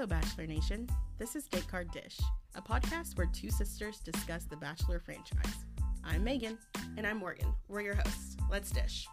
[0.00, 0.88] Hello, Bachelor Nation.
[1.18, 2.16] This is Date Card Dish,
[2.54, 5.66] a podcast where two sisters discuss the Bachelor franchise.
[6.02, 6.56] I'm Meagan.
[6.96, 7.52] And I'm Morgan.
[7.68, 8.38] We're your hosts.
[8.50, 9.06] Let's dish.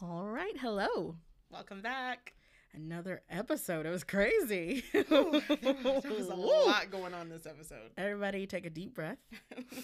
[0.00, 1.16] All right, hello.
[1.50, 2.32] Welcome back.
[2.72, 3.84] Another episode.
[3.84, 4.82] It was crazy.
[4.94, 6.64] there was a Woo.
[6.64, 7.90] lot going on this episode.
[7.98, 9.18] Everybody take a deep breath.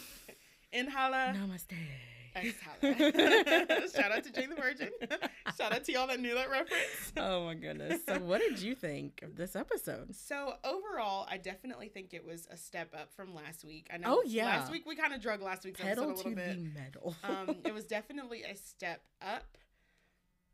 [0.75, 1.77] Inhala, Namaste.
[3.95, 4.91] Shout out to Jane the Virgin.
[5.59, 7.13] Shout out to y'all that knew that reference.
[7.17, 8.01] Oh my goodness.
[8.07, 10.15] So, what did you think of this episode?
[10.15, 13.89] So overall, I definitely think it was a step up from last week.
[13.93, 14.47] I know Oh, yeah.
[14.47, 16.75] last week we kind of drug last week's Pedal episode a little bit.
[16.75, 17.17] the metal.
[17.25, 19.57] um, it was definitely a step up.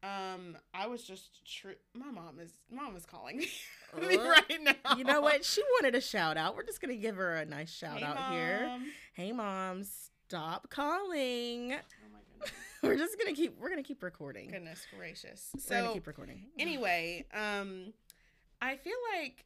[0.03, 3.49] Um, I was just tri- my mom is mom is calling me
[3.97, 4.97] Uh, right now.
[4.97, 5.45] you know what?
[5.45, 6.57] She wanted a shout out.
[6.57, 8.79] We're just gonna give her a nice shout Hey, out here.
[9.15, 9.85] Hey, mom,
[10.35, 11.73] stop calling.
[11.73, 11.77] Oh
[12.13, 12.53] my goodness.
[12.83, 13.57] We're just gonna keep.
[13.61, 14.51] We're gonna keep recording.
[14.51, 15.51] Goodness gracious.
[15.55, 16.47] We're gonna So keep recording.
[16.59, 17.93] anyway, um,
[18.61, 19.45] I feel like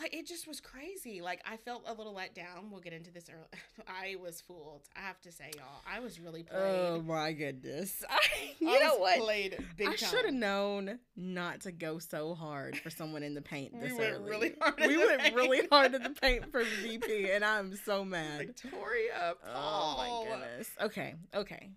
[0.00, 1.20] like it just was crazy.
[1.20, 2.70] Like I felt a little let down.
[2.70, 3.46] We'll get into this early.
[3.88, 4.82] I was fooled.
[4.96, 5.82] I have to say, y'all.
[5.90, 6.60] I was really played.
[6.60, 8.02] Oh my goodness!
[8.10, 8.18] I,
[8.58, 9.18] you I know was what?
[9.20, 13.42] Played big I should have known not to go so hard for someone in the
[13.42, 14.30] paint We this went early.
[14.30, 18.46] really hard We went really hard in the paint for VP, and I'm so mad.
[18.46, 19.34] Victoria.
[19.46, 20.70] Oh my goodness.
[20.80, 21.68] Okay, okay.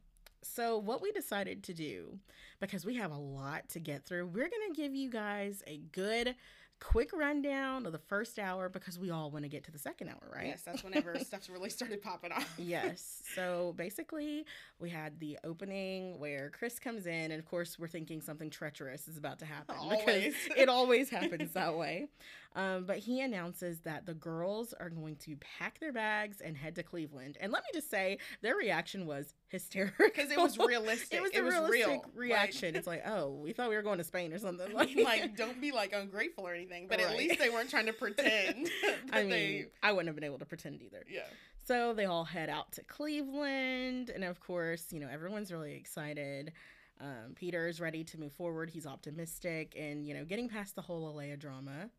[0.42, 2.20] So what we decided to do,
[2.62, 6.36] because we have a lot to get through, we're gonna give you guys a good,
[6.80, 10.10] quick rundown of the first hour because we all want to get to the second
[10.10, 10.48] hour, right?
[10.48, 12.54] Yes, that's whenever stuff really started popping off.
[12.58, 13.24] yes.
[13.36, 14.46] So basically,
[14.80, 19.08] we had the opening where Chris comes in, and of course, we're thinking something treacherous
[19.08, 22.08] is about to happen because it always happens that way.
[22.56, 26.76] Um, but he announces that the girls are going to pack their bags and head
[26.76, 27.38] to Cleveland.
[27.42, 31.20] And let me just say, their reaction was hysterical Because it was realistic.
[31.20, 32.30] It was It a was realistic real.
[32.30, 32.76] reaction.
[32.78, 34.72] it's like, oh, we thought we were going to Spain or something.
[34.74, 36.88] Like, like, don't be like ungrateful or anything.
[36.88, 37.10] But Right.
[37.12, 38.70] at least they weren't trying to pretend.
[39.12, 41.04] I mean, they, I wouldn't have been able to pretend either.
[41.12, 41.22] yeah.
[41.68, 46.52] So they all head out to Cleveland, and of course, you know everyone's really excited.
[47.02, 48.70] Um, Peter's ready to move forward.
[48.70, 51.90] He's optimistic, and you know, getting past the whole Alayah drama.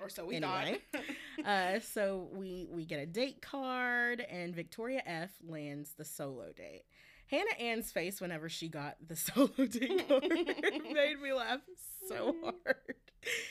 [0.00, 0.78] Or so we Anyway.
[0.92, 1.02] thought.
[1.46, 6.84] uh, so we we get a date card, and Victoria F lands the solo date.
[7.26, 11.60] Hannah Ann's face whenever she got the solo date card made me laugh
[12.08, 12.94] so hard.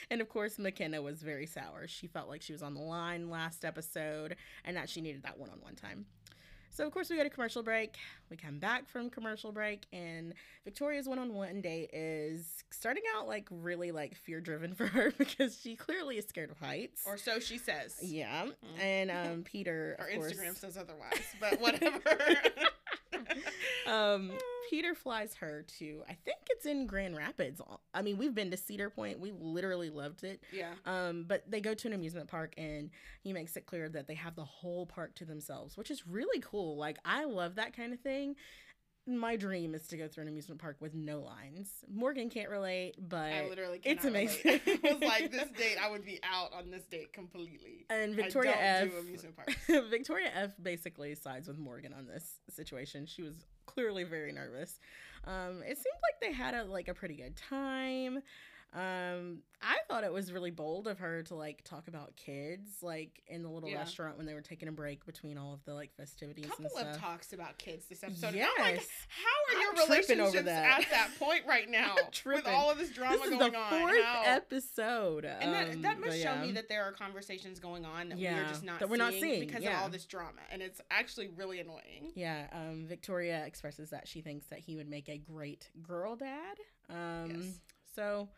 [0.10, 1.88] And of course, Mykenna was very sour.
[1.88, 5.38] She felt like she was on the line last episode and that she needed that
[5.38, 6.08] one on one time.
[6.72, 7.96] So, of course, we go to commercial break.
[8.30, 13.28] We come back from commercial break, and Victoria's one on one date is starting out
[13.28, 17.04] like really like fear driven for her because she clearly is scared of heights.
[17.08, 17.98] or so she says.
[18.02, 18.46] yeah.
[18.46, 18.80] Mhm.
[18.82, 22.02] And um, Peter, Our course, Instagram says otherwise, but whatever.
[23.88, 24.32] um,
[24.70, 27.60] Peter flies her to, I think it's in Grand Rapids.
[27.94, 29.20] I mean, we've been to Cedar Point.
[29.20, 30.44] We literally loved it.
[30.52, 30.74] yeah.
[30.86, 32.92] Um, but they go to an amusement park and
[33.22, 36.40] he makes it clear that they have the whole park to themselves, which is really
[36.40, 36.78] cool.
[36.78, 38.36] Like, I love that kind of thing.
[39.10, 41.70] My dream is to go through an amusement park with no lines.
[41.92, 44.40] Morgan can't relate, but I literally it's relate.
[44.46, 44.80] amazing.
[44.86, 47.86] I was like, this date, I would be out on this date completely.
[47.90, 48.92] and Victoria F.
[48.92, 49.56] do amusement parks.
[49.90, 53.08] Victoria F basically sides with Morgan on this situation.
[53.08, 53.34] She was
[53.66, 54.80] clearly very nervous.
[55.26, 58.22] Um, it seemed like they had a like a pretty good time.
[58.72, 63.22] Um, I thought it was really bold of her to like talk about kids, like
[63.28, 63.80] in the little Yeah.
[63.80, 66.72] restaurant when they were taking a break between all of the like festivities couple and
[66.72, 66.96] stuff.
[66.96, 68.36] of talks about kids this episode.
[68.36, 70.82] and I'm like, how are your I'm over relationships that.
[70.82, 73.70] at that point right now with all of this drama this is going the on?
[73.72, 74.22] fourth How?
[74.26, 76.42] episode, and that, um, that must but show yeah.
[76.42, 79.40] me that there are conversations going on that we're just not that we're not seeing
[79.48, 79.78] because yeah.
[79.78, 82.12] of all this drama, and it's actually really annoying.
[82.16, 86.58] Yeah, um, Victoria expresses that she thinks that he would make a great girl dad.
[86.90, 87.60] Um, Yes.
[87.96, 88.30] So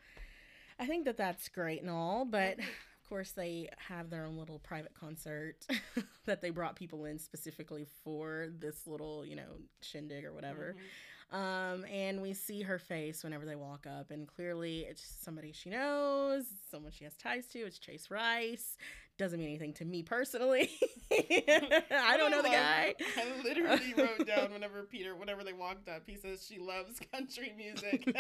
[0.81, 2.66] I think that that's great and all, but of
[3.07, 5.55] course they have their own little private concert
[6.25, 10.75] that they brought people in specifically for this little, you know, shindig or whatever.
[10.75, 10.81] Mhm.
[11.33, 15.69] Um, and we see her face whenever they walk up, and clearly it's somebody she
[15.69, 17.59] knows, someone she has ties to.
[17.59, 18.75] It's Chase Rice.
[19.17, 20.72] Doesn't mean anything to me personally.
[21.11, 22.96] I don't know the guy.
[23.17, 27.53] I literally wrote down whenever Peter, whenever they walked up, he says she loves country
[27.55, 28.17] music, and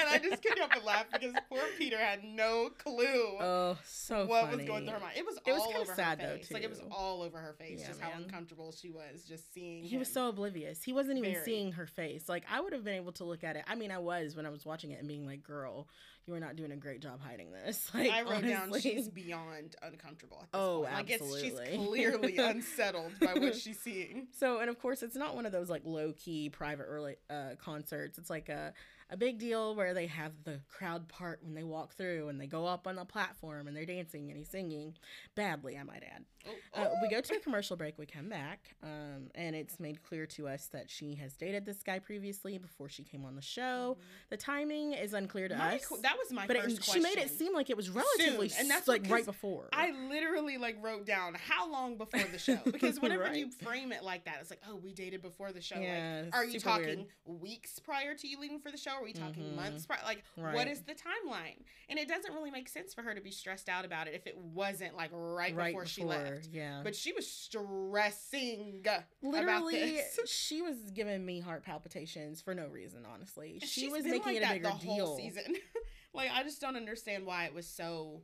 [0.00, 4.44] I just couldn't help but laugh because poor Peter had no clue Oh, so what
[4.44, 4.58] funny.
[4.58, 5.16] was going through her mind.
[5.16, 6.52] It was It was all over sad, her though, face.
[6.52, 9.82] Like it was all over her face, Yeah, just how uncomfortable she was just seeing.
[9.82, 10.82] He was so oblivious.
[10.82, 11.44] He wasn't even Very.
[11.44, 12.28] seeing her face.
[12.28, 13.64] Like I would have been able to look at it.
[13.66, 15.88] I mean, I was when I was watching it and being like, "Girl,
[16.26, 17.90] you are not doing a great job hiding this.
[17.94, 20.38] Like I wrote down she's beyond uncomfortable.
[20.42, 20.94] At this Oh, point.
[20.94, 24.28] like it's she's clearly unsettled by what she's seeing.
[24.38, 27.56] So, and of course, it's not one of those like low key private early uh,
[27.62, 28.18] concerts.
[28.18, 28.72] It's like a,
[29.10, 32.46] a big deal where they have the crowd part when they walk through and they
[32.46, 34.94] go up on the platform and they're dancing and he's singing
[35.34, 36.24] badly, I might add.
[36.46, 36.52] Oh,
[36.82, 37.98] Uh, we go to a commercial break.
[37.98, 41.82] We come back, um, and it's made clear to us that she has dated this
[41.82, 43.96] guy previously before she came on the show.
[44.30, 46.94] The timing is unclear to My us, that was my but first it, question.
[46.94, 49.68] she made it seem like it was relatively Soon, and that's like right before.
[49.72, 54.02] I literally like wrote down how long before the show because whenever you frame it
[54.02, 55.78] like that, it's like, oh, we dated before the show.
[55.78, 57.40] Yeah, like, are you talking weird.
[57.40, 58.92] weeks prior to you leaving for the show?
[58.92, 59.56] Are we talking Mhm.
[59.56, 60.00] months prior?
[60.04, 60.68] Like, what Right.
[60.68, 61.62] is the timeline?
[61.88, 64.26] And it doesn't really make sense for her to be stressed out about it if
[64.26, 66.33] it wasn't like right, right before, she left.
[66.50, 66.80] Yeah.
[66.82, 73.00] But she was stressing about Literally, she was giving me heart palpitations for no reason.
[73.12, 75.06] Honestly, she she's was making like it a that bigger the deal.
[75.06, 75.54] whole season.
[76.14, 78.22] like I just don't understand why it was so.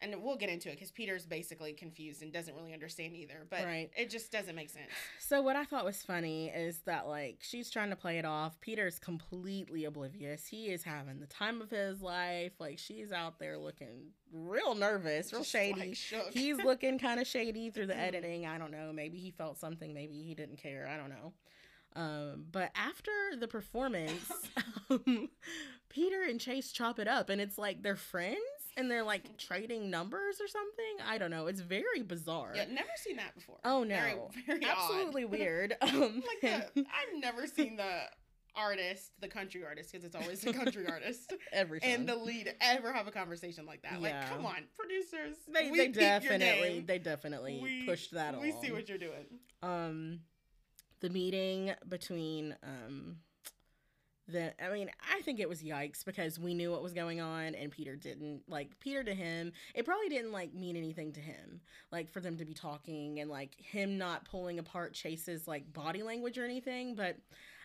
[0.00, 3.46] And we'll get into it because Peter's basically confused and doesn't really understand either.
[3.50, 3.90] But Right.
[3.96, 4.90] it just doesn't make sense.
[5.18, 8.60] So what I thought was funny is that like she's trying to play it off.
[8.60, 10.46] Peter's completely oblivious.
[10.46, 12.52] He is having the time of his life.
[12.60, 15.96] Like she's out there looking real nervous, real Just, shady.
[16.12, 16.32] like.
[16.32, 18.06] He's looking kind of shady through the Mm.
[18.06, 18.46] editing.
[18.46, 18.92] I don't know.
[18.92, 19.92] Maybe he felt something.
[19.92, 20.86] Maybe he didn't care.
[20.86, 21.32] I don't know.
[21.96, 24.30] Um, but after the performance,
[24.90, 25.30] um,
[25.88, 28.38] Peter and Chase chop it up, and it's like they're friends
[28.78, 30.96] and they're like trading numbers or something.
[31.06, 31.46] I don't know.
[31.48, 32.52] It's very bizarre.
[32.54, 33.58] Yeah, never seen that before.
[33.64, 34.30] Oh, no.
[34.46, 35.30] very Absolutely odd.
[35.38, 35.76] weird.
[35.82, 36.40] Um, like
[36.74, 38.02] the, I've never seen the
[38.56, 41.90] artist, the country artist, because it's always the country artist, every time.
[41.90, 44.00] and the lead ever have a conversation like that.
[44.00, 45.36] Like, come on, producers.
[45.52, 48.62] they, they definitely they definitely We- pushed that We along.
[48.62, 49.26] see what you're doing.
[49.62, 50.20] um
[51.00, 53.18] the meeting between um
[54.28, 57.54] the I mean, I think it was yikes because we knew what was going on
[57.54, 58.42] and Peter didn't.
[58.48, 61.60] Like Peter to him, it probably didn't like mean anything to him.
[61.90, 66.02] Like for them to be talking and like him not pulling apart Chase's like body
[66.02, 67.16] language or anything, but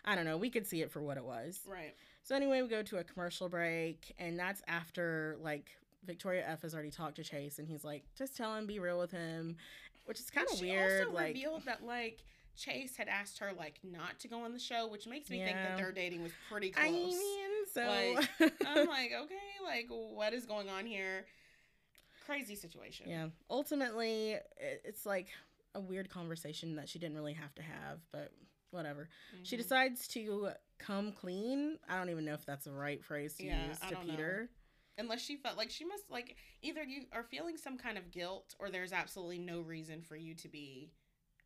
[0.04, 1.60] I don't know, we could see it for what it was.
[1.66, 1.94] Right.
[2.22, 5.70] So anyway, we go to a commercial break, and that's after like
[6.06, 8.98] Victoria F has already talked to Chase, and he's like, just tell him, be real
[8.98, 9.56] with him,
[10.04, 11.06] which is kind of weird.
[11.06, 12.24] Also like, revealed that like
[12.56, 15.56] Chase had asked her like not to go on the show, which makes me think
[15.62, 16.86] that their dating was pretty close.
[16.86, 17.82] I mean, so
[18.40, 19.34] Like, I'm like, okay,
[19.64, 21.26] like what is going on here?
[22.26, 23.06] Crazy situation.
[23.08, 23.28] yeah.
[23.50, 24.36] Ultimately,
[24.84, 25.28] it's like
[25.74, 28.32] a weird conversation that she didn't really have to have, but
[28.70, 29.08] whatever.
[29.42, 29.58] She Mhm.
[29.58, 31.78] decides to come clean.
[31.88, 34.12] I don't even know if that's the right phrase to Yeah, use to don't know.
[34.14, 34.50] Peter.
[34.96, 38.54] unless she felt like she must like either you are feeling some kind of guilt
[38.60, 40.92] or there's absolutely no reason for you to be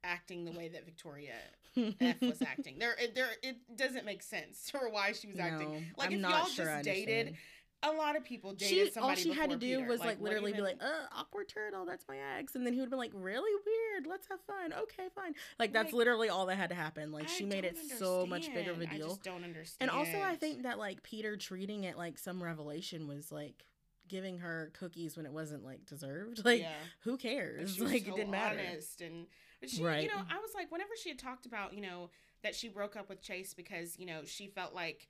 [0.04, 1.34] acting the way that Victoria
[2.00, 2.78] F was acting.
[2.78, 5.86] There, there, it doesn't make sense for why she was acting.
[5.96, 7.36] Like I'm if not y'all sure just dated,
[7.82, 9.88] a lot of people dated she all she had to do Peter.
[9.88, 12.80] was like, what literally be like, "Uh, awkward turtle, that's my ex," and then he
[12.80, 15.34] would been like, "Really weird, let's have fun." Okay, fine.
[15.58, 17.12] Like that's Like, literally all that had to happen.
[17.12, 18.90] Like I she made it don't so much bigger of a understand.
[18.90, 19.08] I deal.
[19.08, 19.90] just don't understand.
[19.90, 23.64] And also, I think that like Peter treating it like some revelation was like
[24.08, 26.42] giving her cookies when it wasn't like deserved.
[26.48, 26.72] Like yeah.
[27.00, 27.78] who cares?
[27.78, 28.58] Like so it didn't matter.
[28.58, 29.26] Honest and
[29.60, 30.02] but she, Right.
[30.02, 32.10] you know, I was like, whenever she had talked about, you know,
[32.42, 35.08] that she broke up with Chase because you know she felt like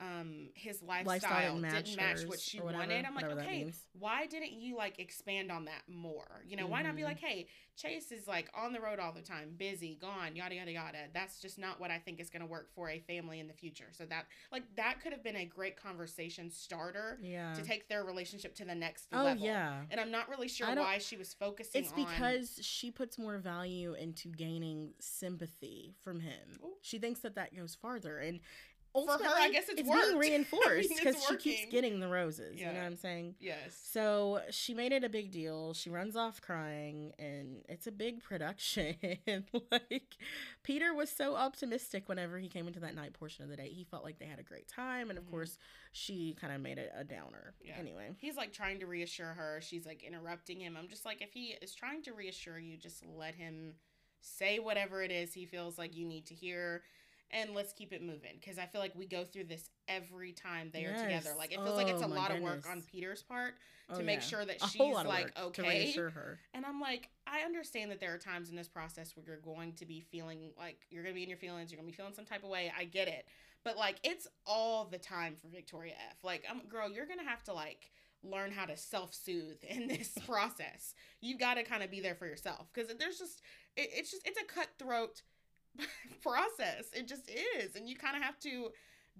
[0.00, 1.04] um his lifestyle,
[1.54, 3.04] Lifestyle didn't match what she whatever, wanted.
[3.04, 6.42] I'm like, okay, why didn't you like expand on that more?
[6.46, 7.06] You know, why not be Mhm.
[7.06, 10.72] like, hey, Chase is like on the road all the time, busy, gone, yada yada
[10.72, 10.98] yada.
[11.12, 13.54] That's just not what I think is going to work for a family in the
[13.54, 13.88] future.
[13.92, 17.52] So that like that could have been a great conversation starter Yeah.
[17.54, 19.44] to take their relationship to the next Oh level.
[19.44, 19.84] yeah.
[19.90, 23.38] And I'm not really sure why she was focusing It's on because she puts more
[23.38, 26.58] value into gaining sympathy from him.
[26.64, 26.74] Ooh.
[26.82, 28.40] She thinks that that goes farther, and
[28.92, 30.04] For her, I guess it's being worked.
[30.06, 32.58] I mean, reinforced because she keeps getting the roses.
[32.58, 33.36] You know what I'm saying?
[33.38, 33.78] Yes.
[33.90, 35.74] So she made it a big deal.
[35.74, 38.96] She runs off crying, and it's a big production.
[39.70, 40.16] like
[40.62, 43.72] Peter was so optimistic whenever he came into that night portion of the date.
[43.72, 45.30] He felt like they had a great time, and of Mhm.
[45.30, 45.58] course,
[45.92, 47.54] she kind of made it a downer.
[47.64, 47.76] Yeah.
[47.78, 49.60] Anyway, He's like trying to reassure her.
[49.62, 50.76] She's like interrupting him.
[50.76, 53.74] I'm just like, if he is trying to reassure you, just let him
[54.20, 56.82] say whatever it is he feels like you need to hear.
[57.32, 60.70] And let's keep it moving because I feel like we go through this every time
[60.72, 61.30] they are together.
[61.38, 63.54] Like it feels like it's Oh, a my lot of work on Peter's part
[63.94, 64.26] to Oh, make yeah.
[64.26, 65.62] sure that a she's whole lot of like okay.
[66.54, 69.74] And I'm like, I understand that there are times in this process where you're going
[69.74, 71.96] to be feeling like you're going to be in your feelings, you're going to be
[71.96, 72.72] feeling some type of way.
[72.76, 73.26] I get it.
[73.62, 76.24] But like, it's all the time for Victoria F.
[76.24, 77.90] Like, um, girl, you're going to have to like
[78.22, 80.94] learn how to self soothe in this process.
[81.20, 83.40] You've got to kind of be there for yourself because there's just,
[83.76, 85.22] it, it's just, it's a cutthroat
[86.22, 86.86] process.
[86.92, 87.76] It just is.
[87.76, 88.70] And you kind of have to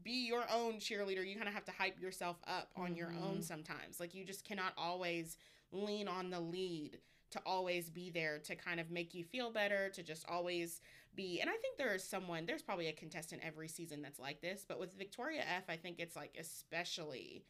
[0.02, 1.26] be your own cheerleader.
[1.26, 3.44] You kind of have to hype yourself up on your own Mhm.
[3.44, 4.00] sometimes.
[4.00, 5.36] Like you just cannot always
[5.72, 9.88] lean on the lead to always be there to kind of make you feel better,
[9.90, 10.80] to just always
[11.14, 11.40] be.
[11.40, 14.64] And I think there is someone, there's probably a contestant every season that's like this,
[14.66, 17.44] but with Victoria F, I think it's like especially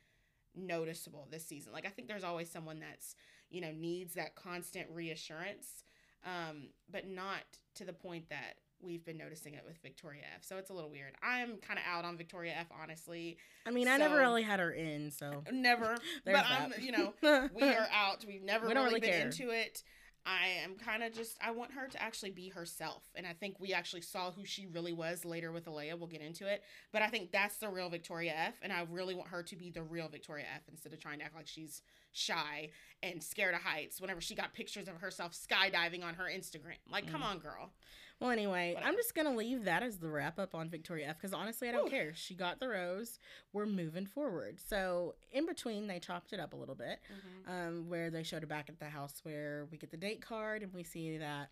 [0.54, 1.72] noticeable this season.
[1.72, 3.14] Like I think there's always someone that's,
[3.48, 5.84] you know, needs that constant reassurance,
[6.24, 7.44] um, but not
[7.76, 10.44] to the point that we've been noticing it with Victoria F.
[10.44, 11.12] So it's a little weird.
[11.22, 13.38] I'm kind of out on Victoria F, honestly.
[13.66, 17.12] I mean, I never really had her in, so Never, but I'm, you know,
[17.54, 18.24] we are out.
[18.26, 19.26] We've never We really, really been care.
[19.26, 19.82] into it.
[20.26, 23.58] I am kind of just I want her to actually be herself, and I think
[23.58, 25.98] we actually saw who she really was later with Alayah.
[25.98, 29.14] We'll get into it, but I think that's the real Victoria F, and I really
[29.14, 31.80] want her to be the real Victoria F instead of trying to act like she's
[32.12, 32.68] shy
[33.02, 33.98] and scared of heights.
[33.98, 37.26] Whenever she got pictures of herself skydiving on her Instagram, like, come Mm.
[37.30, 37.72] on, girl.
[38.20, 38.88] Well, anyway, Whatever.
[38.90, 41.72] I'm just gonna leave that as the wrap up on Victoria F because honestly, I
[41.72, 41.90] don't Whew.
[41.90, 42.12] care.
[42.14, 43.18] She got the rose.
[43.52, 44.60] We're moving forward.
[44.60, 47.00] So in between, they chopped it up a little bit,
[47.48, 50.62] um, where they showed it back at the house where we get the date card
[50.62, 51.48] and we see that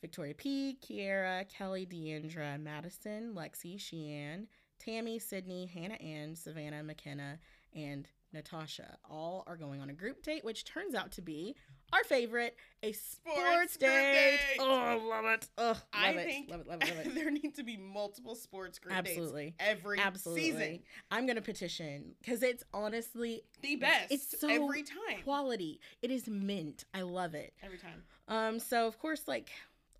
[0.00, 4.46] Victoria P, Kiarra, Kelly, Deandra, Madison, Lexi, Shiann,
[4.78, 7.38] Tammy, Sydney, Hannah Ann, Savannah, Mykenna,
[7.74, 11.54] and Natasha all are going on a group date, which turns out to be
[11.92, 13.38] our favorite, a sports,
[13.74, 14.38] Sports date.
[14.58, 15.48] Oh, love it.
[15.56, 16.26] Oh, love I it.
[16.26, 16.66] think love it.
[16.68, 16.96] Love it.
[16.96, 17.14] Love it.
[17.14, 19.54] there need to be multiple sports group Absolutely.
[19.58, 20.42] every Absolutely.
[20.44, 20.78] season.
[21.10, 24.12] I'm gonna petition because it's honestly The best.
[24.12, 25.22] It's so every time.
[25.24, 25.80] quality.
[26.02, 26.84] It is mint.
[26.94, 27.52] I love it.
[27.62, 28.02] Every time.
[28.28, 29.48] Um, so of course, like,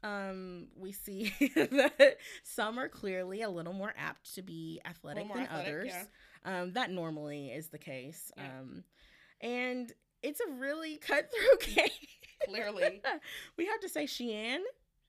[0.04, 5.42] um, we see that some are clearly a little more apt to be athletic than
[5.42, 5.86] athletic, others.
[5.88, 6.04] yeah.
[6.44, 8.30] Um, that normally is the case.
[8.36, 8.44] Yeah.
[8.60, 8.84] Um,
[9.40, 11.88] and it's a really cutthroat game.
[12.46, 13.02] Clearly.
[13.56, 14.60] we have to say, Shiann,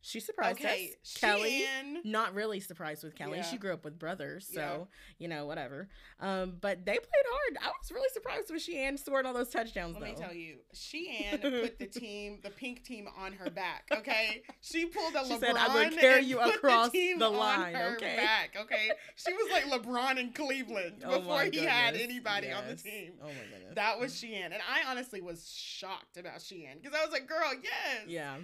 [0.02, 0.92] she surprised okay.
[1.04, 1.14] us.
[1.16, 3.40] Kelly, Shiann- not really surprised with Kelly.
[3.40, 3.44] Yeah.
[3.44, 4.78] She grew up with brothers, so Yeah.
[5.18, 5.90] you know, whatever.
[6.20, 7.58] Um, but they played hard.
[7.62, 9.96] I was really surprised with Shiann scoring all those touchdowns.
[10.00, 13.90] Let me tell you, Shiann put the team, the pink team, on her back.
[13.92, 17.34] Okay, she pulled a She LeBron said, "I'm gonna carry and you across the on
[17.34, 18.56] line, her okay?" back.
[18.60, 23.14] Okay, she was like LeBron in Cleveland Oh before he had anybody on the team.
[23.22, 23.76] Oh my goodness.
[23.76, 27.52] That was Shiann, and I honestly was shocked about Shiann because I was like, "Girl,
[27.62, 28.38] yes." yeah.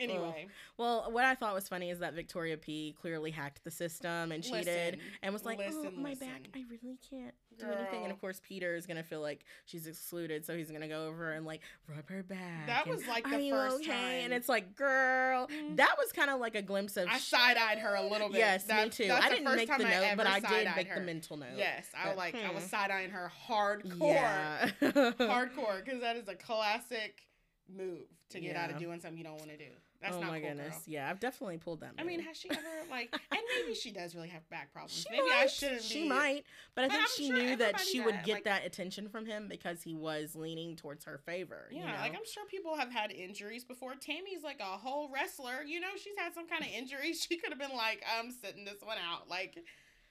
[0.00, 4.32] Anyway, Well, what I thought was funny is that Victoria P clearly hacked the system
[4.32, 6.26] and cheated Listen, and was like, "Oh, my listen.
[6.28, 9.86] back, I really can't do anything." And of course, Peter is gonna feel like she's
[9.86, 12.66] excluded, so he's gonna go over and like rub her back.
[12.66, 15.76] That and, was, like, the "Are you first okay?" And it's like, girl, Mm.
[15.76, 17.08] that was kind of like a glimpse of.
[17.08, 18.38] I side eyed her a little bit.
[18.38, 19.08] Yes, me too.
[19.08, 21.56] that's I didn't make the time note, but I did make the mental note.
[21.56, 22.34] Yes, I But, like.
[22.34, 22.70] I was hmm.
[22.70, 24.00] side eyeing her hardcore.
[24.00, 24.70] Yeah.
[24.80, 27.22] hardcore because that is a classic
[27.68, 29.70] move to get out of doing something you don't want to do.
[30.02, 30.72] That's oh not my cool, goodness.
[30.74, 30.82] girl.
[30.86, 31.92] Yeah, I've definitely pulled that.
[31.98, 33.14] I mean, has she ever like?
[33.32, 34.92] And maybe she does really have back problems.
[34.94, 35.42] She maybe might.
[35.42, 35.82] I shouldn't.
[35.82, 38.34] She be, might, but I But think I'm she sure knew that she would get
[38.34, 41.68] like- that attention from him because he was leaning towards her favor.
[41.70, 41.92] Yeah, you know?
[42.00, 43.94] like I'm sure people have had injuries before.
[43.94, 45.62] Tammy's like a whole wrestler.
[45.66, 47.12] You know, she's had some kind of injury.
[47.20, 49.28] She could have been like, I'm sitting this one out.
[49.28, 49.58] Like,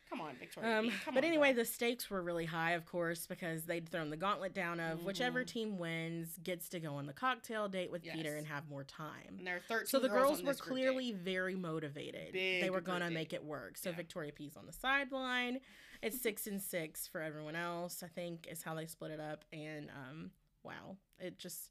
[0.09, 0.79] come on, Victoria.
[0.79, 1.57] Um, but on, anyway, girl.
[1.57, 5.43] the stakes were really high, of course, because they'd thrown the gauntlet down of whichever
[5.43, 5.47] Mhm.
[5.47, 9.35] team wins gets to go on the cocktail date with Peter and have more time.
[9.37, 10.81] and there are 13 So the girls, girls were this group date.
[10.85, 12.33] clearly very motivated.
[12.33, 13.77] they were gonna make it work.
[13.77, 13.95] So Yeah.
[13.97, 15.61] Victoria P's on the sideline.
[16.01, 18.01] It's six and six for everyone else.
[18.03, 19.45] I think is how they split it up.
[19.53, 20.31] And um,
[20.63, 21.69] wow, it just.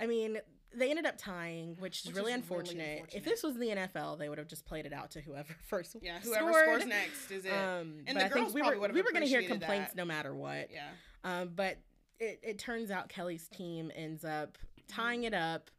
[0.00, 0.40] I mean,
[0.76, 3.04] they ended up tying, which is Which really, is really unfortunate.
[3.12, 5.96] If this was the NFL, they would have just played it out to whoever first.
[6.02, 6.64] Yeah, whoever scored.
[6.64, 7.52] scores next is it.
[7.52, 9.96] Um, And the I think girls we were we were going to hear complaints that.
[9.96, 10.68] no matter what.
[10.72, 10.88] yeah.
[11.24, 11.78] Um, but
[12.20, 14.58] it, it turns out Kelly's team ends up
[14.88, 15.70] tying it up.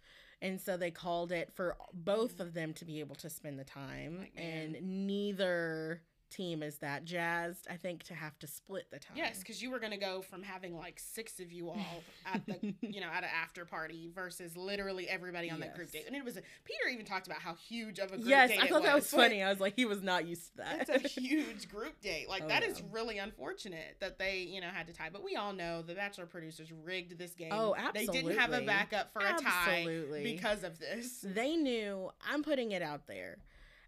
[0.41, 3.65] And so they called it for both of them to be able to spend the
[3.65, 4.19] time.
[4.19, 9.17] Like, and neither team is that jazzed, I think, to have to split the time.
[9.17, 12.57] Yes, because you were gonna go from having like six of you all at the
[12.81, 16.23] you know at an after party versus literally everybody on that group date, and it
[16.23, 18.69] was a, Peter even talked about how huge of a group Yes, date I it
[18.69, 19.43] thought that was funny.
[19.49, 20.89] I was like, he was not used to that.
[20.89, 22.27] It's a huge group date.
[22.29, 22.85] Like Oh, that is yeah.
[22.91, 25.09] really unfortunate that they, you know, had to tie.
[25.11, 27.49] But we all know the Bachelor producers rigged this game.
[27.51, 30.23] Oh, absolutely They didn't have a backup for a tie Absolutely.
[30.23, 31.19] because of this.
[31.23, 33.37] they knew i'm putting it out there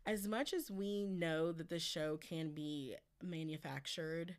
[0.05, 4.35] as much as we know that the show can be manufactured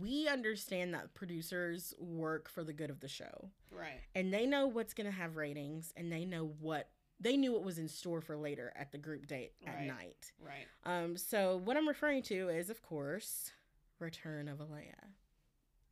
[0.00, 4.00] we understand that producers work for the good of the show Right.
[4.14, 6.88] and they know what's going to have ratings and they know what
[7.20, 9.86] they knew what was in store for later at the group date at Right.
[9.86, 10.66] night Right.
[10.84, 13.50] um so what i'm referring to is of course
[13.98, 15.10] return of alayah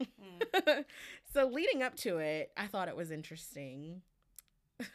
[0.00, 0.84] Mm.
[1.32, 4.02] so leading up to it, I thought it was interesting.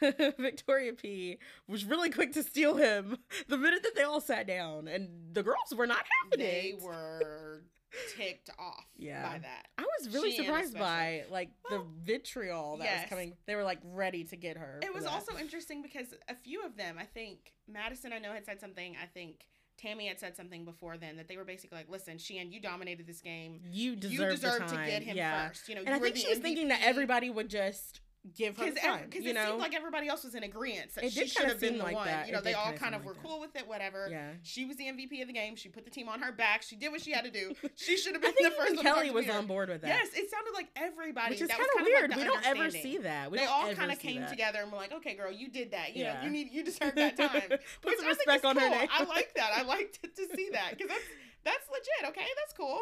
[0.38, 3.18] Victoria P was really quick to steal him
[3.48, 6.82] the minute that they all sat down, and the girls were not having They it.
[6.82, 7.62] were
[8.16, 9.22] ticked off Yeah.
[9.22, 9.66] by that.
[9.78, 13.02] I was really Shiann surprised by like Well, the vitriol that yes.
[13.02, 13.34] was coming.
[13.46, 14.80] They were like ready to get her.
[14.82, 15.12] It was that.
[15.12, 18.94] also interesting because a few of them, I think Madison, I know had said something.
[19.02, 19.46] I think
[19.78, 23.06] Tammy had said something before then that they were basically like, "Listen, Shiann, you dominated
[23.06, 23.60] this game.
[23.70, 25.48] you deserve, you deserve to get him yeah.
[25.48, 25.68] first.
[25.68, 28.00] You know, And I think she was thinking that everybody would just
[28.36, 29.06] give her time.
[29.08, 31.60] because it know, seemed like everybody else was in agreement that It she should have
[31.60, 32.06] been the like one.
[32.06, 32.26] that.
[32.26, 33.22] You know, It they all kind like were that.
[33.22, 33.66] cool with it.
[33.66, 34.08] Whatever.
[34.10, 34.32] yeah.
[34.42, 35.56] She was the MVP of the game.
[35.56, 36.62] She put the team on her back.
[36.62, 37.54] She did what she had to do.
[37.76, 39.88] She should have I been think the first one Kelly was on board with that.
[39.88, 41.30] Yes, it sounded like everybody.
[41.34, 42.12] which is kind of like weird.
[42.12, 43.30] the we don't ever see that.
[43.30, 44.30] We they all kind of came that.
[44.30, 45.94] together and were like, "Okay, girl, you did that.
[45.96, 47.42] You know, you need you deserve that time."
[47.82, 48.70] Put some respect on her cool.
[48.70, 48.88] name.
[48.92, 49.50] I like that.
[49.54, 51.04] I liked to see that because that's
[51.44, 52.10] that's legit.
[52.10, 52.80] Okay, that's cool.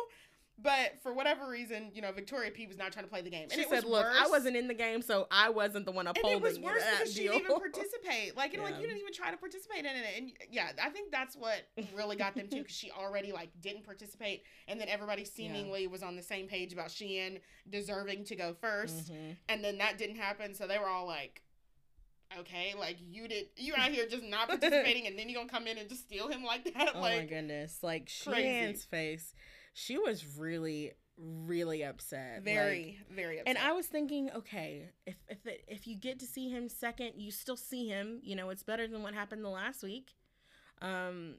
[0.59, 3.43] But for whatever reason, you know, Victoria P was not trying to play the game.
[3.45, 5.93] And She it said, was "Look, I wasn't in the game, so I wasn't the
[5.93, 8.37] one And upholding it was worse because she didn't even participate.
[8.37, 10.05] Like, you know, like you didn't even try to participate in it.
[10.17, 11.61] And yeah, I think that's what
[11.95, 16.03] really got them too, because she already like didn't participate, and then everybody seemingly was
[16.03, 19.37] on the same page about Shiann deserving to go 1st Mhm.
[19.51, 20.55] and then that didn't happen.
[20.55, 21.43] So they were all like,
[22.39, 25.67] "Okay, like you did, you out here just not participating, and then you gonna come
[25.67, 26.93] in and just steal him like that?
[26.95, 27.83] Oh my goodness!
[27.83, 28.07] Like.
[28.07, 29.35] Shiann's face,
[29.79, 32.37] she was really, really upset.
[32.37, 36.19] like- very, very upset." and I was thinking, okay, if if it, if you get
[36.21, 38.21] to see him second, you still see him.
[38.23, 40.15] You know, it's better than what happened the last week.
[40.81, 41.37] Um,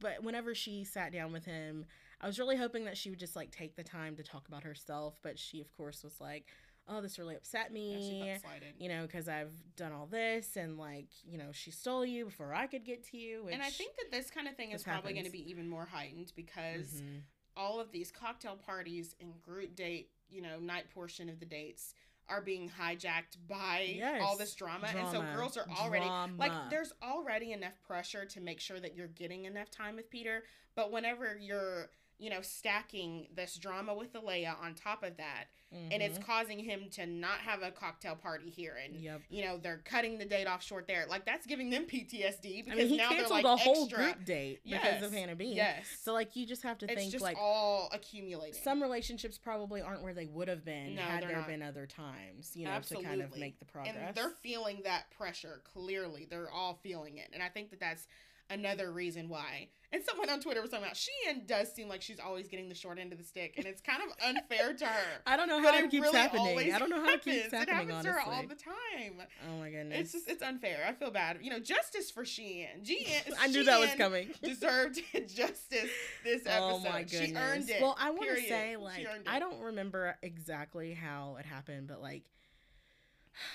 [0.00, 1.86] but whenever she sat down with him,
[2.20, 4.62] I was really hoping that she would just like take the time to talk about
[4.62, 5.18] herself.
[5.22, 6.46] But she, of course, was like,
[6.86, 8.74] "Oh, this really upset Yeah, me." backslided.
[8.78, 12.54] you know, because I've done all this and like, you know, she stole you before
[12.54, 13.44] I could get to you.
[13.44, 15.50] Which, And I think that this kind of thing is this probably going to be
[15.50, 17.22] even more heightened because Mhm.
[17.56, 21.94] All of these cocktail parties and group date, you know, night portion of the dates
[22.28, 24.88] are being hijacked by Yes, all this drama.
[24.96, 29.08] And so girls are already like there's already enough pressure to make sure that you're
[29.08, 30.44] getting enough time with Peter,
[30.74, 31.90] but whenever you're
[32.22, 36.24] you know, stacking this drama with Alayah on top of that, and it's Mhm.
[36.24, 39.22] causing him to not have a cocktail party here, and Yep.
[39.28, 41.04] you know they're cutting the date off short there.
[41.06, 43.84] Like that's giving them PTSD I because mean, he now they're canceled like a whole
[43.86, 44.04] extra.
[44.04, 45.56] group date because Yes, of Hannah Bean.
[45.56, 45.88] Yes.
[46.00, 48.62] So like, you just have to it's think just like all accumulating.
[48.62, 51.48] some relationships probably aren't where they would have been No, had there not.
[51.48, 53.96] been other times, you know, to kind of make the progress.
[53.96, 56.24] and they're feeling that pressure clearly.
[56.26, 58.06] They're all feeling it, and I think that that's
[58.52, 59.68] another reason why.
[59.92, 62.74] And someone on Twitter was talking about Shiann does seem like she's always getting the
[62.74, 65.20] short end of the stick, and it's kind of unfair to her.
[65.26, 66.72] I don't know how it, it keeps really happening.
[66.72, 67.52] I don't know how it keeps happens.
[67.52, 67.96] It happening.
[67.96, 69.26] happens to her all the time.
[69.50, 69.98] oh my goodness.
[70.00, 70.84] It's just it's unfair.
[70.88, 71.38] I feel bad.
[71.42, 72.82] You know, justice for Shiann.
[72.84, 74.30] Shiann I knew that was coming.
[74.42, 75.90] Deserved justice
[76.24, 76.58] this episode.
[76.58, 77.28] Oh my goodness.
[77.28, 77.82] She earned it.
[77.82, 82.22] Well, I want to say like I don't remember exactly how it happened, but like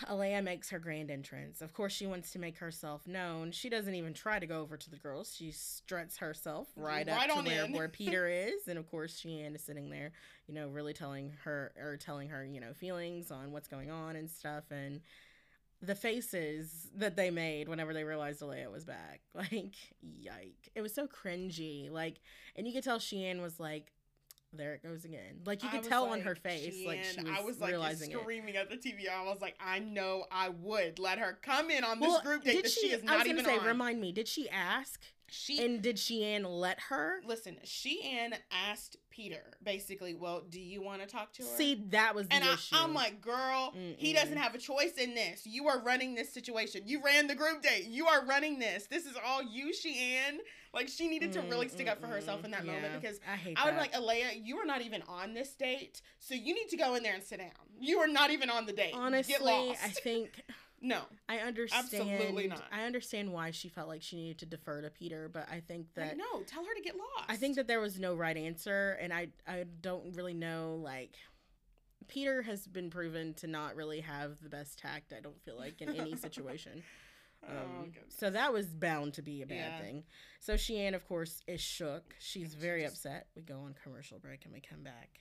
[0.08, 1.62] Alayah makes her grand entrance.
[1.62, 3.52] Of course, she wants to make herself known.
[3.52, 5.36] She doesn't even try to go over to the girls.
[5.38, 7.74] She struts herself right, Right up to where, in.
[7.74, 10.12] where Peter is, and of course, Shiann is sitting there,
[10.48, 14.16] you know, really telling her or telling her, you know, feelings on what's going on
[14.16, 15.02] and stuff, and
[15.82, 20.70] the faces that they made whenever they realized Alayah was back, like, yike!
[20.76, 22.20] It was so cringy, like,
[22.56, 23.92] and you could tell Shiann was like,
[24.58, 27.30] "There it goes again." Like you could tell on her like, face, like she was,
[27.40, 28.20] I was like realizing it.
[28.20, 29.08] screaming at the TV.
[29.10, 32.44] I was like, I know I would let her come in on this Well, group
[32.44, 32.88] date did that she?
[32.90, 33.66] she is I not was gonna even say, on.
[33.66, 34.12] remind me.
[34.12, 35.02] Did she ask?
[35.30, 37.20] she And did Shiann let her?
[37.26, 37.58] listen.
[37.66, 42.28] Shiann asked Peter basically, "Well, do you want to talk to her?" See, that was
[42.28, 42.76] the And I, issue.
[42.76, 44.16] I'm like, girl, he Mm-mm.
[44.16, 45.46] doesn't have a choice in this.
[45.46, 46.84] You are running this situation.
[46.86, 47.86] You ran the group date.
[47.86, 48.86] You are running this.
[48.86, 50.38] This is all you, Shiann.
[50.74, 53.36] Like, she needed to really stick up for herself in that Mm, moment because I
[53.36, 56.02] hate I would like, Alayah, you are not even on this date.
[56.20, 57.50] So you need to go in there and sit down.
[57.80, 58.94] You are not even on the date.
[58.94, 59.36] Honestly.
[59.52, 60.44] I think
[60.82, 61.02] no.
[61.28, 61.88] I understand.
[61.94, 62.64] Absolutely not.
[62.72, 65.88] I understand why she felt like she needed to defer to Peter, but I think
[65.96, 67.26] that Like, no, tell her to get lost.
[67.30, 70.80] I think that there was no right answer, and I I don't really know.
[70.84, 71.16] Like,
[72.08, 75.14] Peter has been proven to not really have the best tact.
[75.16, 76.84] I don't feel like in any situation.
[77.44, 78.16] Oh, Um, goodness.
[78.18, 79.80] so that was bound to be a bad Yeah.
[79.82, 80.04] thing.
[80.40, 82.16] So Shiann, of course, is shook.
[82.20, 83.28] She's very upset.
[83.36, 85.20] We go on commercial break and we come back.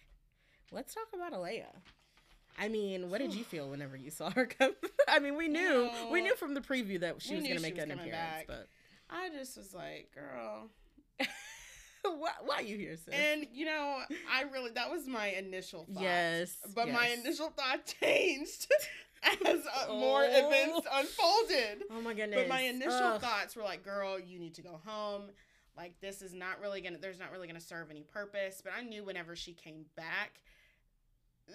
[0.72, 1.66] Let's talk about Alayah.
[2.58, 4.74] I mean, what did you feel whenever you saw her come?
[5.08, 7.78] I mean, we knew we knew from the preview that she was going to make
[7.78, 8.66] an appearance, back.
[9.10, 10.68] I just was like, girl.
[11.18, 11.28] but
[12.18, 13.14] why, why you here, sis?
[13.14, 13.98] And you know,
[14.32, 16.02] I really that was my initial thought.
[16.02, 18.66] yes, But my initial thought changed
[19.22, 20.48] as uh, more Oh.
[20.48, 21.84] events unfolded.
[21.90, 22.40] Oh my goodness.
[22.40, 23.20] But my initial Ugh.
[23.20, 25.22] thoughts were like, girl, you need to go home.
[25.76, 28.60] Like this is not really gonna there's not really gonna serve any purpose.
[28.64, 30.40] But I knew whenever she came back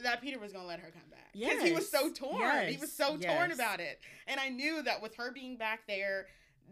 [0.04, 1.32] that Peter was gonna let her come back.
[1.34, 2.18] Because he was so Yes.
[2.18, 2.68] torn.
[2.68, 2.94] he was Yes.
[2.94, 4.00] so torn about it.
[4.28, 6.28] And I knew that with her being back there,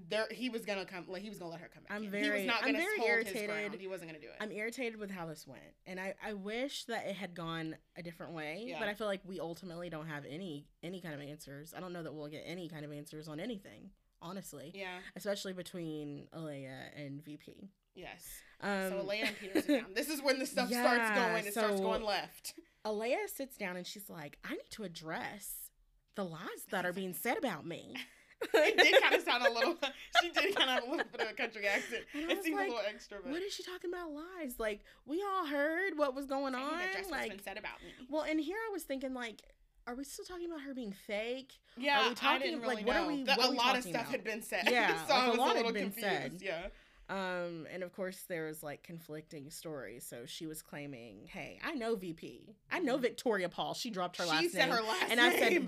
[0.10, 1.06] there he was gonna come.
[1.10, 1.92] Like he was gonna let her come back.
[1.92, 2.12] I'm in.
[2.12, 3.82] very- he was not I'm gonna very hold his irritated.
[3.82, 4.36] He wasn't gonna do it.
[4.40, 8.02] I'm irritated with how this went, and I, I wish that it had gone a
[8.04, 8.64] different way.
[8.68, 8.80] Yeah.
[8.80, 11.74] But I feel like we ultimately don't have any any kind of answers.
[11.74, 14.72] I don't know that we'll get any kind of answers on anything, honestly.
[14.74, 15.00] yeah.
[15.18, 17.70] Especially between Alayah and VP.
[17.96, 18.42] Yes.
[18.62, 19.94] Um, so Alayah and Peter sit down.
[19.94, 21.46] This is when the stuff starts going.
[21.46, 22.54] It starts going left.
[22.90, 25.70] Alayah sits down and she's like, "I need to address
[26.16, 27.96] the lies that are being said about me."
[28.54, 29.76] it did kind of sound a little.
[30.22, 32.04] She did kind of have a little bit of a country accent.
[32.14, 34.56] It seemed like, a little extra, but What is she talking about lies?
[34.60, 36.72] Like we all heard what was going I on.
[36.78, 38.08] need to address what's Like, been said about me.
[38.10, 39.42] well, and here I was thinking, like,
[39.88, 41.54] are we still talking about her being fake?
[41.78, 43.58] Yeah, are we I talking- didn't like, really what are we- That- what a we
[43.58, 44.06] lot of stuff about?
[44.12, 44.68] had been said.
[44.72, 46.08] Yeah, so like, I a was lot a had little been confused.
[46.08, 46.42] said.
[46.42, 46.68] Yeah.
[47.10, 50.06] Um, and of course there was like conflicting stories.
[50.06, 52.56] So she was claiming, "Hey, I know VP.
[52.72, 53.02] I know Mhm.
[53.02, 53.74] Victoria Paul.
[53.74, 55.66] She dropped her she last said name." her last and I said, name.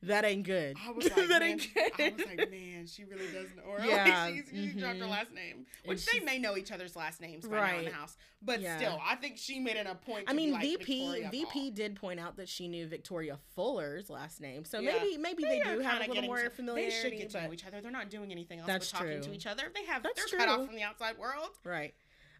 [0.00, 0.76] "Well, that ain't good.
[0.86, 3.62] I was like, that man, ain't I was like, man, she really does know.
[3.68, 5.10] Or Yeah, like, she's, she dropped her mhm.
[5.10, 7.92] last name, which they may know each other's last names by now in the Right.
[7.94, 8.16] house.
[8.44, 8.76] But Yeah.
[8.76, 10.24] still, I think she made it a point.
[10.28, 11.70] I mean, like VP Victoria VP Paul.
[11.70, 14.92] did point out that she knew Victoria Fuller's last name, so Yeah.
[14.98, 16.90] maybe maybe they, are do have a little more to- familiarity.
[16.90, 17.80] They should get to know each other.
[17.80, 19.70] They're not doing anything else That's but talking to each other.
[19.74, 21.50] They have That's they're cut off from the outside world.
[21.64, 21.94] Right.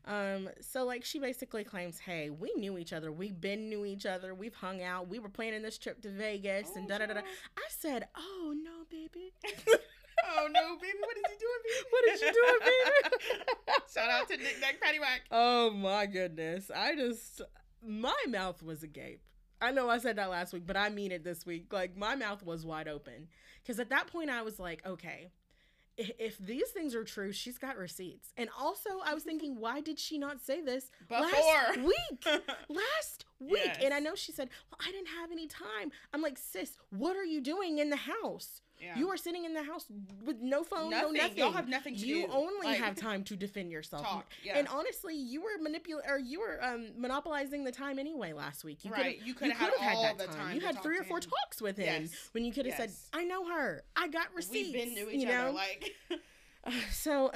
[0.04, 3.12] Um, so like she basically claims, hey, we knew each other.
[3.12, 4.34] We've been knew each other.
[4.34, 5.08] We've hung out.
[5.08, 7.20] We were planning this trip to Vegas and da da da da.
[7.20, 9.32] Oh, I said, oh no, baby.
[10.26, 11.86] oh no, baby, what is he doing, baby?
[11.90, 13.42] What is she doing, baby?
[13.94, 15.20] Shout out to Nick Nack Paddywhack.
[15.30, 16.70] oh my goodness.
[16.74, 17.42] I just
[17.86, 19.22] my mouth was agape.
[19.60, 21.72] I know I said that last week, but I mean it this week.
[21.72, 23.28] Like my mouth was wide open.
[23.64, 25.30] Cause at that point I was like, okay,
[25.96, 28.32] if these things are true, she's got receipts.
[28.36, 32.26] And also I was thinking, why did she not say this last week?
[32.68, 33.72] last week.
[33.82, 35.90] And I know she said, Well, I didn't have any time.
[36.12, 38.60] I'm like, sis, what are you doing in the house?
[38.82, 38.98] Yeah.
[38.98, 39.86] You are sitting in the house
[40.24, 41.12] with no phone, nothing.
[41.12, 41.38] no nothing.
[41.38, 42.32] Y'all have nothing to you do.
[42.32, 44.02] only Like, have time to defend yourself.
[44.02, 44.26] talk.
[44.42, 44.58] Yeah.
[44.58, 48.84] And honestly, you were manipulating or you were um, monopolizing the time anyway last week.
[48.84, 49.20] You Right.
[49.24, 50.36] You could had all that the time.
[50.36, 52.28] time You had three or four talks with him Yes.
[52.32, 52.90] when you could have Yes.
[53.12, 53.84] said, "I know her.
[53.94, 55.48] I got receipts." We've been to each you other.
[55.48, 55.52] know?
[55.52, 55.92] Like
[56.90, 57.30] so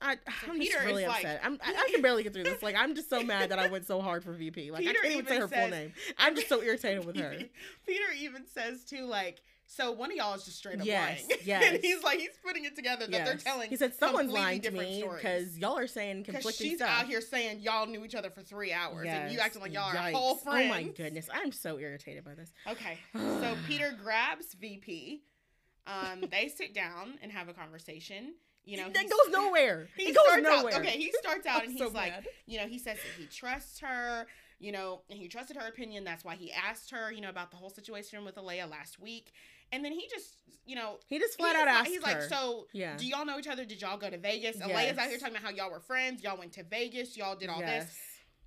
[0.00, 0.16] I,
[0.48, 1.40] I'm Peter just really like- upset.
[1.42, 2.62] I'm, I, I can barely get through this.
[2.62, 4.70] Like I'm just so mad that I went so hard for VP.
[4.70, 5.92] Like I Peter can't even say her full name.
[6.18, 7.36] I'm just so irritated with her.
[7.86, 11.40] Peter even says too, like, so one of y'all is just straight up Yes, lying.
[11.44, 11.64] yes.
[11.66, 13.70] and he's like, he's putting it together that they're telling.
[13.70, 16.90] He said someone's lying to me because y'all are saying conflicting she's stuff.
[17.02, 19.90] out here saying y'all knew each other for three hours, and you acting like y'all
[19.96, 20.66] are whole friends.
[20.66, 22.52] Oh my goodness, I'm so irritated by this.
[22.68, 25.22] Okay, so Peter grabs VP.
[25.86, 28.34] Um, they sit down and have a conversation.
[28.66, 29.88] You know, that goes nowhere.
[29.96, 30.74] He it goes nowhere.
[30.74, 32.26] Out, okay, he starts out and so he's like, mad.
[32.46, 34.26] you know, he says that he trusts her,
[34.58, 36.02] you know, and he trusted her opinion.
[36.04, 39.32] That's why he asked her, you know, about the whole situation with Alayah last week.
[39.72, 42.12] And then he just, you know, He just flat he's out asked He's her.
[42.12, 42.96] like, so yeah.
[42.96, 43.64] do y'all know each other?
[43.64, 44.56] Did y'all go to Vegas?
[44.60, 46.22] Alayah's out here talking about how y'all were friends.
[46.22, 47.16] Y'all went to Vegas.
[47.16, 47.86] Y'all did all yes.
[47.86, 47.96] this.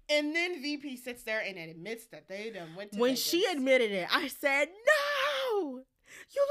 [0.10, 3.24] And then VP sits there and admits that they done went to When Vegas.
[3.26, 5.80] she admitted it, I said, "No,
[6.34, 6.46] you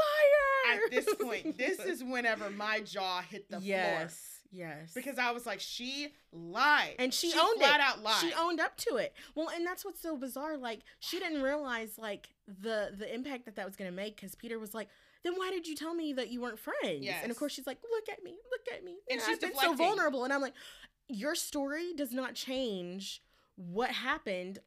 [0.68, 4.08] liar!" At this point, this is whenever my jaw hit the floor.
[4.56, 4.92] Yes, yes.
[4.94, 6.94] Because I was like, she lied.
[6.98, 7.82] and she, she owned flat it.
[7.82, 8.20] out lied.
[8.20, 9.14] She owned up to it.
[9.34, 10.56] Well, and that's what's so bizarre.
[10.56, 14.58] Like she didn't realize like the the impact that that was gonna make because Peter
[14.58, 14.88] was like.
[15.24, 17.02] Then why did you tell me that you weren't friends?
[17.22, 19.40] And of course she's like, "Look at me, look at me." And Yeah, she's I've
[19.40, 20.54] been so vulnerable, and I'm like,
[21.08, 23.22] "Your story does not change
[23.56, 24.60] what happened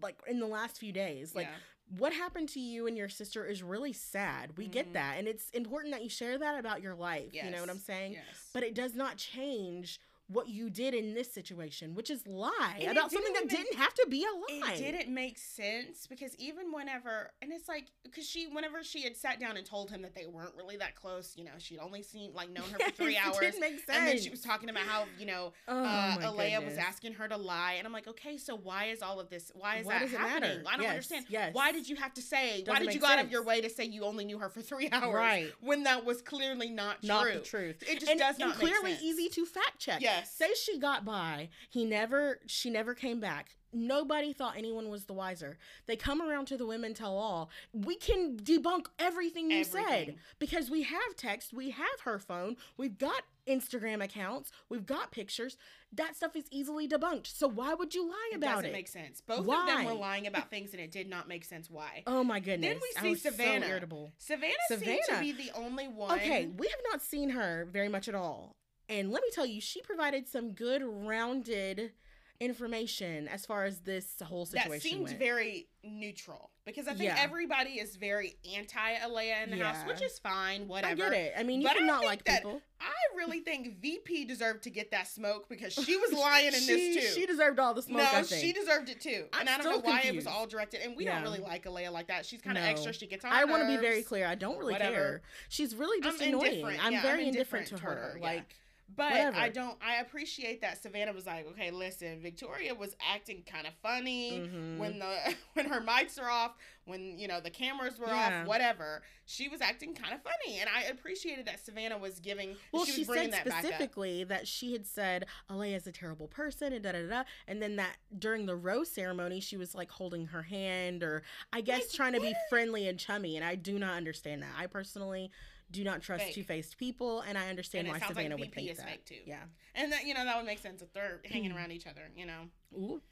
[0.00, 1.34] like in the last few days.
[1.34, 1.56] Like Yeah.
[1.98, 4.56] What happened to you and your sister is really sad.
[4.56, 4.72] We Mhm.
[4.72, 5.18] get that.
[5.18, 7.32] And it's important that you share that about your life.
[7.32, 8.12] You know what I'm saying?
[8.14, 8.50] Yes.
[8.52, 12.90] But it does not change what you did in this situation, which is lie And
[12.98, 14.72] about something that didn't even- didn't have to be a lie.
[14.72, 19.16] it didn't make sense because even whenever and it's like because she whenever she had
[19.16, 22.02] sat down and told him that they weren't really that close you know she'd only
[22.02, 23.98] seen like known her for three hours It didn't make sense.
[23.98, 27.28] and then she was talking about how you know oh, uh, Alayah was asking her
[27.28, 30.00] to lie and I'm like okay so why is all of this why is Why
[30.00, 30.66] that happening?
[30.66, 31.54] I don't Yes, understand yes.
[31.54, 33.60] why did you have to say why Doesn't did you go out of your way
[33.60, 35.52] to say you only knew her for three hours Right.
[35.60, 37.82] when that was clearly not true not the truth.
[37.88, 38.70] it just and, does and not make sense.
[38.78, 39.04] clearly sense.
[39.04, 40.00] easy to fact check.
[40.00, 40.15] Yes.
[40.24, 41.48] Say she got by.
[41.70, 43.56] He never she never came back.
[43.72, 45.58] Nobody thought anyone was the wiser.
[45.86, 47.50] They come around to the women tell all.
[47.74, 52.96] We can debunk everything you said because we have text, we have her phone, we've
[52.96, 55.58] got Instagram accounts, we've got pictures.
[55.92, 57.26] That stuff is easily debunked.
[57.26, 58.72] So why would you lie about it doesn't it?
[58.72, 61.70] make sense both of them were lying about things and it did not make sense
[61.70, 62.70] why oh my goodness.
[62.70, 63.80] Then we I see was so Savannah.
[64.18, 66.12] Savannah, seemed to be the only one.
[66.18, 68.56] Okay, we have not seen her very much at all.
[68.88, 71.92] And let me tell you, she provided some good rounded
[72.38, 75.18] information as far as this whole situation that seemed went.
[75.18, 77.16] very neutral because I think Yeah.
[77.18, 81.04] everybody is very anti Alayah in the house, which is fine, whatever.
[81.04, 81.32] I get it.
[81.38, 82.60] I mean, you But cannot like that people.
[82.78, 86.94] I really think VP deserved to get that smoke because she was lying in she,
[86.94, 87.20] this too.
[87.20, 88.12] She deserved all the smoke.
[88.12, 90.46] I no, she deserved it too, I'm and I don't know why it was all
[90.46, 90.80] directed.
[90.82, 91.14] And we Yeah.
[91.14, 92.26] don't really like Alayah like that.
[92.26, 92.70] She's kind of No.
[92.70, 92.92] extra.
[92.92, 93.32] She gets on.
[93.32, 94.26] I want to be very clear.
[94.26, 94.94] I don't really whatever.
[94.94, 95.22] care.
[95.48, 96.64] She's really just I'm annoying.
[96.66, 98.10] I'm Yeah, I'm very indifferent, indifferent to her.
[98.12, 98.24] her, yeah.
[98.24, 98.54] Like,
[98.94, 99.36] But Whatever.
[99.36, 99.76] I don't.
[99.84, 104.78] I appreciate that Savannah was like, okay, listen, Victoria was acting kind of funny mhm.
[104.78, 106.52] when the when her mics are off,
[106.84, 108.42] when you know the cameras were Yeah.
[108.42, 109.02] off, whatever.
[109.24, 112.54] She was acting kind of funny, and I appreciated that Savannah was giving.
[112.72, 113.64] well, she she, was said that back up.
[113.64, 117.60] specifically that she had said Alayah's a terrible person and da da da, da, and
[117.60, 121.22] then that during the rose ceremony she was like holding her hand or
[121.52, 124.52] I guess Like, trying to be friendly and chummy, and I do not understand that.
[124.56, 125.32] I personally
[125.70, 128.52] do not trust two faced people, and I understand And why sounds like Savannah would
[128.54, 128.86] think is that.
[128.86, 129.16] fake, too.
[129.26, 129.42] Yeah.
[129.74, 132.02] And that you know that would make sense if they're hanging around each other.
[132.16, 132.42] You know,
[132.78, 133.02] Oop.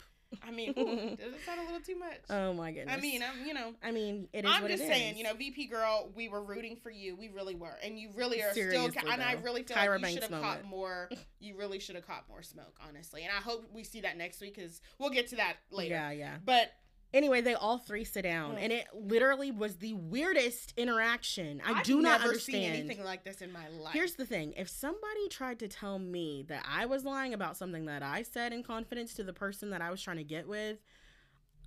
[0.45, 2.19] I mean, ooh, does it sound a little too much?
[2.29, 2.95] Oh my goodness.
[2.95, 3.73] I mean, I'm you know.
[3.83, 5.17] I mean, it is I'm just saying, is.
[5.17, 7.15] you know, VP girl, we were rooting for you.
[7.15, 9.11] We really were, and you really are Seriously, still.
[9.11, 11.09] And I really feel Tyra like you should have caught more.
[11.39, 13.21] You really should have caught more smoke, honestly.
[13.21, 15.93] And I hope we see that next week because we'll get to that later.
[15.93, 16.37] Yeah, yeah.
[16.43, 16.71] But
[17.15, 21.61] Anyway, they all three sit down, and it literally was the weirdest interaction.
[21.65, 22.63] I I've do not never understand.
[22.63, 23.93] seen anything like this in my life.
[23.93, 27.85] Here's the thing: if somebody tried to tell me that I was lying about something
[27.85, 30.79] that I said in confidence to the person that I was trying to get with,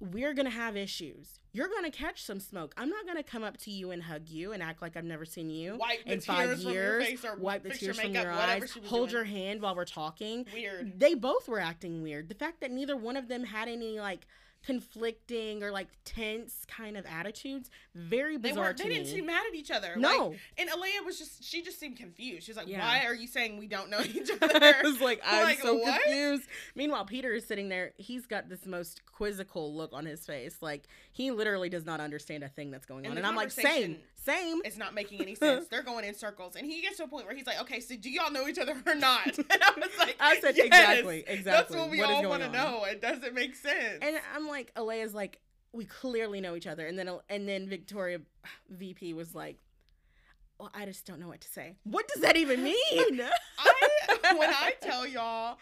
[0.00, 1.40] we're gonna have issues.
[1.54, 2.74] You're gonna catch some smoke.
[2.76, 5.24] I'm not gonna come up to you and hug you and act like I've never
[5.24, 5.78] seen you.
[5.78, 8.04] wipe the in five tears from your years, face or wipe the fix tears your
[8.04, 9.24] from makeup, your whatever eyes, she was hold doing.
[9.24, 10.44] your hand while we're talking.
[10.52, 11.00] Weird.
[11.00, 12.28] They both were acting weird.
[12.28, 14.26] The fact that neither one of them had any like
[14.68, 18.94] conflicting or like tense kind of attitudes, very They bizarre They me.
[18.94, 19.94] didn't seem mad at each other.
[19.96, 21.42] no, Like, and Alayah was just.
[21.42, 22.44] She just seemed confused.
[22.44, 22.80] She was like, Yeah.
[22.80, 25.60] "Why are you saying we don't know each other?" I other?" was like, I'm Like,
[25.60, 26.02] so what?
[26.02, 26.44] confused.
[26.74, 27.92] Meanwhile, Peter is sitting there.
[27.96, 30.56] He's got this most quizzical look on his face.
[30.60, 33.18] Like he literally does not understand a thing that's going And on.
[33.18, 34.60] And I'm like, same, same.
[34.64, 35.66] it's not making any sense.
[35.70, 37.96] They're going in circles, and he gets to a point where he's like, "Okay, so
[37.96, 41.24] do y'all know each other or not?" And I was like, I said "Yes, exactly,
[41.26, 41.42] exactly.
[41.42, 42.84] That's what we What all want to know.
[42.84, 45.40] It doesn't make sense." And I'm like, Alayah's like,
[45.72, 46.86] we clearly know each other.
[46.86, 48.20] And then and then Victoria
[48.70, 49.58] VP was like,
[50.58, 51.76] well, I just don't know what to say.
[51.84, 52.74] What does that even mean?
[53.58, 55.58] I, when I tell y'all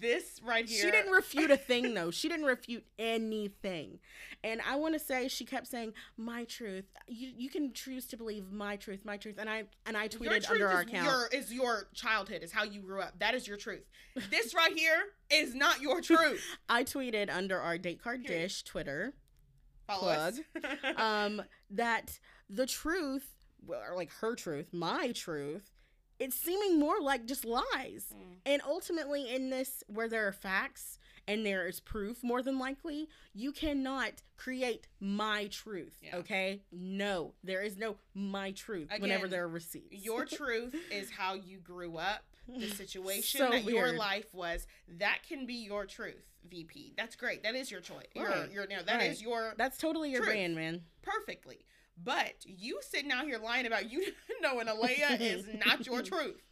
[0.00, 2.10] this right here, She didn't refute a thing though.
[2.10, 3.98] She didn't refute anything.
[4.42, 6.84] And I want to say she kept saying my truth.
[7.06, 9.36] You you can choose to believe my truth, my truth.
[9.38, 11.06] And I and I tweeted under our account.
[11.06, 13.18] Your, is your childhood, is how you grew up.
[13.18, 13.84] That is your truth.
[14.30, 16.42] This right here is not your truth.
[16.68, 18.42] I tweeted under our date card Period.
[18.42, 19.14] dish Twitter
[19.86, 20.40] Follow us.
[20.96, 23.34] um that the truth
[23.66, 25.70] well, or like her truth, my truth,
[26.18, 28.06] it's seeming more like just lies.
[28.14, 28.18] Mm.
[28.46, 33.08] And ultimately, in this, where there are facts and there is proof, more than likely,
[33.32, 35.98] you cannot create my truth.
[36.02, 36.16] Yeah.
[36.18, 36.60] Okay?
[36.70, 40.04] No, there is no my truth whenever Again, there are receipts.
[40.04, 44.66] Your truth is how you grew up, the situation So that your life was.
[44.98, 46.92] That can be your truth, VP.
[46.96, 47.42] That's great.
[47.42, 48.04] That is your choice.
[48.14, 48.52] Your, Right.
[48.52, 49.20] your, no, that is Right.
[49.22, 50.34] your That's totally your Truth.
[50.34, 50.82] brand, man.
[51.02, 51.64] perfectly.
[52.02, 56.42] But you sitting out here lying about you knowing Alayah is not your truth.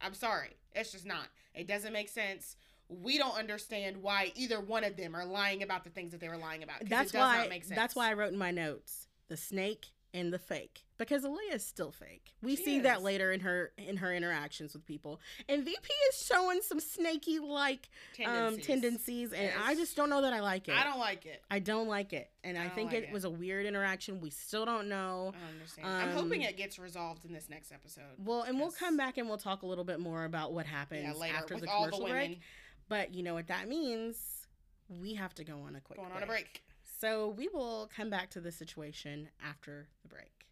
[0.00, 0.56] I'm sorry.
[0.74, 1.28] It's just not.
[1.54, 2.56] It doesn't make sense.
[2.88, 6.28] We don't understand why either one of them are lying about the things that they
[6.28, 6.88] were lying about.
[6.88, 7.38] That's why.
[7.38, 7.76] not make sense.
[7.76, 11.64] That's why I wrote in my notes the snake and the fake because Alayah is
[11.64, 12.32] still fake.
[12.42, 16.26] We She see that later in her in her interactions with people, and VP is
[16.26, 17.88] showing some snaky like
[18.24, 20.74] um tendencies, and I just don't know that I like it.
[20.74, 21.42] I don't like it.
[21.50, 23.12] I don't like it, and I, I think like it, it.
[23.12, 24.20] was a weird interaction.
[24.20, 25.32] We still don't know.
[25.34, 25.88] I don't understand.
[25.88, 28.04] I'm hoping Um, it gets resolved in this next episode.
[28.18, 31.16] Well, and we'll come back and we'll talk a little bit more about what happens
[31.18, 32.40] Yeah, after the all the commercial break.
[32.88, 34.46] But you know what that means?
[34.88, 36.62] We have to go on a quick going on a break.
[37.00, 40.45] So we will come back to the situation after the break.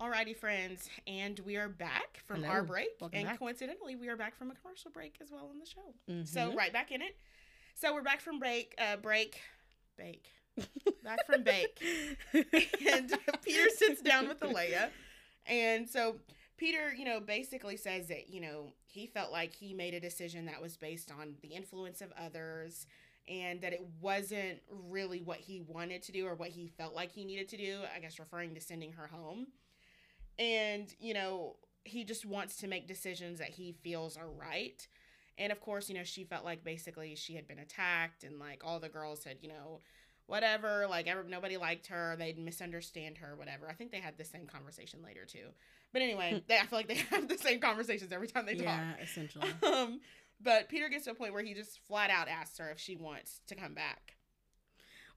[0.00, 2.48] Alrighty, friends, and we are back from Hello.
[2.54, 3.38] our break, Welcome and back.
[3.38, 5.94] coincidentally, we are back from a commercial break as well on the show.
[6.24, 6.56] So Mhm.
[6.56, 7.14] right back in it.
[7.74, 9.38] So we're back from break, uh, break,
[9.96, 10.30] bake,
[11.02, 11.78] back from bake,
[12.32, 14.90] and Peter sits down with Alayah,
[15.44, 16.18] and so
[16.56, 20.46] Peter, you know, basically says that you know he felt like he made a decision
[20.46, 22.86] that was based on the influence of others.
[23.28, 27.12] And that it wasn't really what he wanted to do or what he felt like
[27.12, 27.82] he needed to do.
[27.94, 29.46] I guess referring to sending her home
[30.40, 34.88] and you know he just wants to make decisions that he feels are right
[35.38, 38.62] and of course you know she felt like basically she had been attacked and like
[38.64, 39.80] all the girls had you know
[40.26, 44.24] whatever like ever, nobody liked her they'd misunderstand her whatever i think they had the
[44.24, 45.46] same conversation later too
[45.92, 48.64] but anyway they, i feel like they have the same conversations every time they talk
[48.64, 49.46] yeah, essentially.
[49.62, 50.00] um,
[50.42, 52.96] But Peter gets to a point where he just flat out asks her if she
[52.96, 54.16] wants to come back.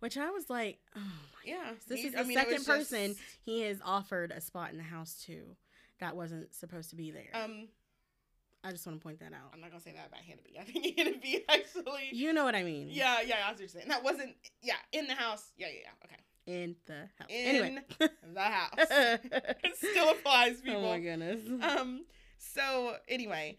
[0.03, 3.07] Which I was like, oh my Yeah, This he- is I the mean, second person
[3.13, 5.55] just, he has offered a spot in the house to
[6.01, 7.29] that wasn't supposed to be there.
[7.33, 7.69] um,
[8.65, 9.51] I just want to point that out.
[9.53, 10.57] I'm not gonna say that about Hannah B.
[10.59, 11.45] I think Hannah B.
[11.47, 12.09] actually.
[12.11, 12.89] You know what I mean?
[12.91, 14.35] Yeah, yeah, I was just saying that wasn't.
[14.61, 15.51] Yeah, in the house.
[15.57, 16.05] Yeah, yeah, yeah.
[16.05, 17.29] Okay, In the house.
[17.29, 17.77] In anyway.
[18.33, 18.73] the house.
[18.89, 20.79] it still applies, people.
[20.85, 21.39] oh my goodness.
[21.61, 22.03] um
[22.37, 23.57] so anyway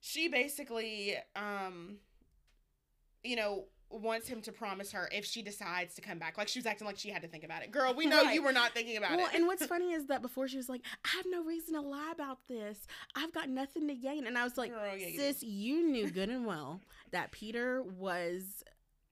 [0.00, 1.98] she basically um
[3.22, 6.58] you know wants him to promise her if she decides to come back like she
[6.58, 8.34] was acting like she had to think about it girl we know Right.
[8.34, 10.68] you were not thinking about well, it and what's funny is that before she was
[10.68, 12.86] like, I have no reason to lie about this.
[13.16, 14.26] I've got nothing to gain.
[14.26, 16.80] And I was like, Girl, yeah, you sis, you knew good and well
[17.12, 18.62] that Peter was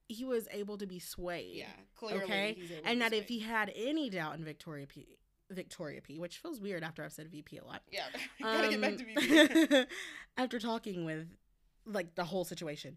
[0.09, 1.57] he was able to be swayed.
[1.57, 5.17] yeah clearly Okay, And that if he had any doubt in Victoria P
[5.51, 7.81] Victoria P, which feels weird after I've said VP a lot.
[7.91, 8.03] yeah
[8.43, 9.87] gotta get back to me
[10.37, 11.29] after talking with
[11.87, 12.97] like the whole situation,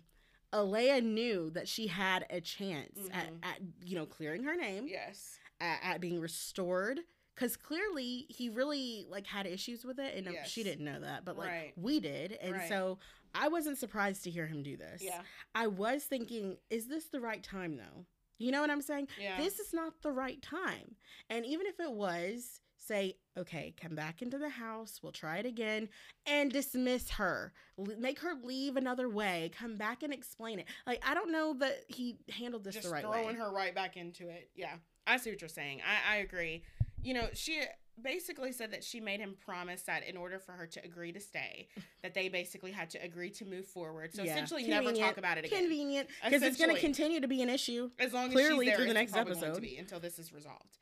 [0.54, 3.38] Alayah knew that she had a chance at, Mhm.
[3.44, 7.02] at you know clearing her name, yes at, at being restored.
[7.36, 11.24] Because clearly he really like had issues with it, and um, she didn't know that,
[11.24, 11.74] but like Right.
[11.78, 12.68] we did, and Right.
[12.68, 13.00] so
[13.34, 15.02] I wasn't surprised to hear him do this.
[15.02, 15.22] yeah
[15.56, 18.06] I was thinking, is this the right time though?
[18.40, 19.08] You know what I'm saying?
[19.18, 20.96] yeah This is not the right time.
[21.30, 25.46] And even if it was, say, okay, come back into the house, we'll try it
[25.46, 25.88] again,
[26.26, 27.54] and dismiss her.
[27.78, 30.66] L- make her leave another way, come back and explain it.
[30.88, 33.24] Like, I don't know that he handled this just the right throwing way.
[33.24, 34.76] Throwing her right back into it yeah
[35.08, 36.64] i see what you're saying i i agree
[37.02, 37.62] you know she
[38.02, 41.20] basically said that she made him promise that in order for her to agree to
[41.20, 41.68] stay
[42.04, 44.34] that they basically had to agree to move forward so Yeah.
[44.34, 46.10] essentially never talk about it again Convenient.
[46.24, 47.90] Because it's going to continue to be an issue.
[48.00, 49.62] as long as Clearly she's there, through the next going to episode.
[49.62, 50.78] be until this is resolved.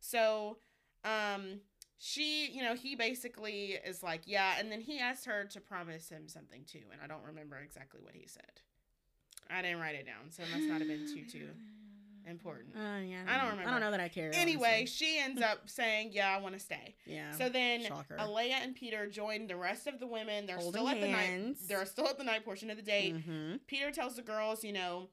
[0.00, 0.56] So,
[1.04, 1.60] um,
[1.98, 6.08] she, you know, he basically is like, yeah, and then he asked her to promise
[6.08, 8.60] him something too, and I don't remember exactly what he said.
[9.50, 11.48] I didn't write it down, so it must not have been too too
[12.26, 12.76] important.
[12.76, 13.46] Uh, yeah, I don't.
[13.46, 13.70] I remember.
[13.70, 14.30] don't know that I care.
[14.32, 14.86] Anyway, honestly.
[14.86, 17.32] she ends up saying, "Yeah, I want to stay." yeah.
[17.32, 18.16] So then Shocker.
[18.18, 20.46] Alayah and Peter join the rest of the women.
[20.46, 21.56] They're Holding still at the night.
[21.68, 23.16] They're still at the night portion of the date.
[23.16, 23.60] Mhm.
[23.66, 25.08] Peter tells the girls, you know,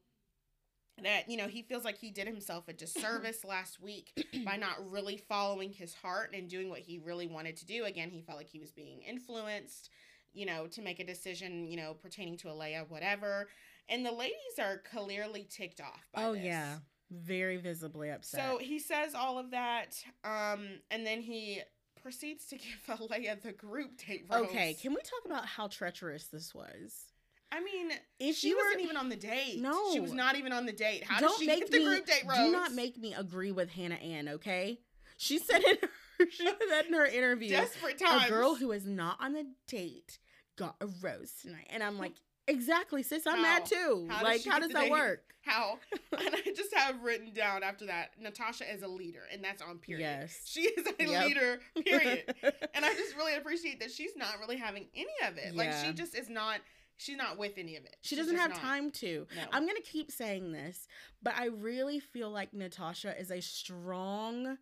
[1.04, 4.12] that, you know, he feels like he did himself a disservice last week
[4.46, 7.86] by not really following his heart and doing what he really wanted to do.
[7.86, 9.90] Again, he felt like he was being influenced,
[10.34, 13.48] you know, to make a decision, you know, pertaining to Alayah, whatever.
[13.90, 16.44] And the ladies are clearly ticked off by Oh, this.
[16.44, 16.78] yeah.
[17.10, 18.42] Very visibly upset.
[18.42, 21.62] So he says all of that, um, and then he
[22.02, 24.48] proceeds to give Alayah the group date rose.
[24.48, 27.06] okay, can we talk about how treacherous this was?
[27.52, 29.62] I mean, If she were wasn't even on the date.
[29.62, 29.92] No.
[29.94, 31.04] she was not even on the date.
[31.06, 32.38] How don't does she make get the me, group date rose?
[32.38, 34.80] Do not make me agree with Hannah Ann, okay?
[35.18, 37.50] She said in her, she said in her interview.
[37.50, 38.26] desperate times.
[38.26, 40.20] A girl who is not on the date
[40.58, 41.68] got a rose tonight.
[41.70, 42.14] And I'm like,
[42.48, 44.08] exactly, sis, I'm mad too.
[44.10, 44.92] How like, she how does that date?
[44.92, 45.24] work?
[45.42, 45.80] how,
[46.12, 48.12] and I just have written down after that.
[48.20, 50.02] Natasha is a leader, and that's on period.
[50.04, 50.42] Yes.
[50.44, 51.26] she is a Yep.
[51.28, 51.60] leader.
[51.86, 52.36] Period.
[52.74, 55.56] and I just really appreciate that she's not really having any of it.
[55.56, 56.60] Like she just is not.
[56.98, 57.96] She's not with any of it.
[58.02, 58.60] She She's doesn't have not.
[58.60, 59.28] time to.
[59.36, 59.44] No.
[59.52, 60.88] I'm going to keep saying this,
[61.22, 64.58] but I really feel like Natasha is a strong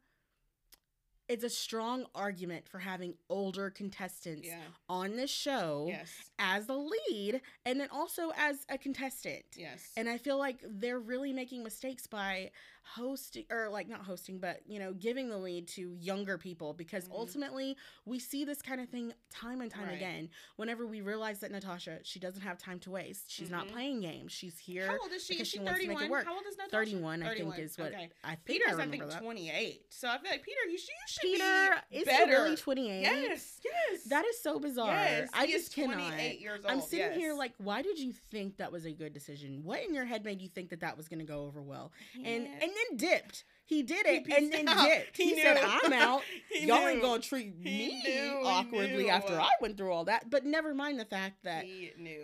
[1.28, 4.62] it's a strong argument for having older contestants Yeah.
[4.88, 6.12] on this show Yes.
[6.38, 9.44] as the lead and then also as a contestant.
[9.56, 9.92] Yes.
[9.98, 12.52] And I feel like they're really making mistakes by
[12.88, 17.08] hosting or like not hosting, but you know, giving the lead to younger people because
[17.08, 17.14] Mhm.
[17.16, 19.96] ultimately we see this kind of thing time and time Right.
[19.96, 20.30] again.
[20.56, 23.32] Whenever we realize that Natasha, she doesn't have time to waste.
[23.32, 23.72] She's not Mhm.
[23.72, 24.32] playing games.
[24.32, 24.86] She's here.
[24.88, 25.34] How old is she?
[25.34, 26.10] because Is she she wants to make it 31?
[26.12, 26.26] work.
[26.26, 26.72] How old is Natasha?
[26.72, 28.10] 31, I think is what Okay.
[28.24, 29.22] I think Peter's, I I, think, that.
[29.22, 29.86] 28.
[29.94, 32.26] So I feel like Peter, you should, you should Peter be is better.
[32.26, 33.02] he really 28?
[33.02, 33.60] Yes.
[33.64, 34.04] Yes.
[34.06, 34.94] That is so bizarre.
[34.94, 35.96] Yes, I just cannot.
[36.14, 36.72] 28 years old.
[36.72, 39.64] I'm sitting here like, why did you think that was a good decision?
[39.64, 41.92] What in your head made you think that that was going to go over well?
[42.24, 43.44] And and then dipped.
[43.68, 44.84] He did He it and then out.
[44.84, 45.18] dipped.
[45.18, 46.22] He, He said, "I'm out.
[46.62, 50.46] Y'all ain't gonna treat He me knew, awkwardly after I went through all that." But
[50.46, 51.66] never mind the fact that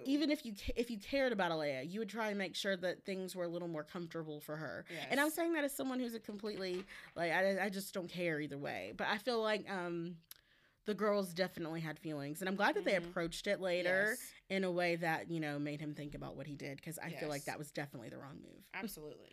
[0.05, 3.05] even if you if you cared about Alayah, you would try and make sure that
[3.05, 4.85] things were a little more comfortable for her.
[5.09, 6.83] And I'm saying that as someone who's a completely
[7.15, 8.93] like I, I just don't care either way.
[8.95, 10.17] But I feel like um
[10.85, 13.09] the girls definitely had feelings, and I'm glad that they Mhm.
[13.09, 16.47] approached it later Yes, in a way that you know made him think about what
[16.47, 18.63] he did because I feel like that was definitely the wrong move.
[18.73, 19.29] absolutely.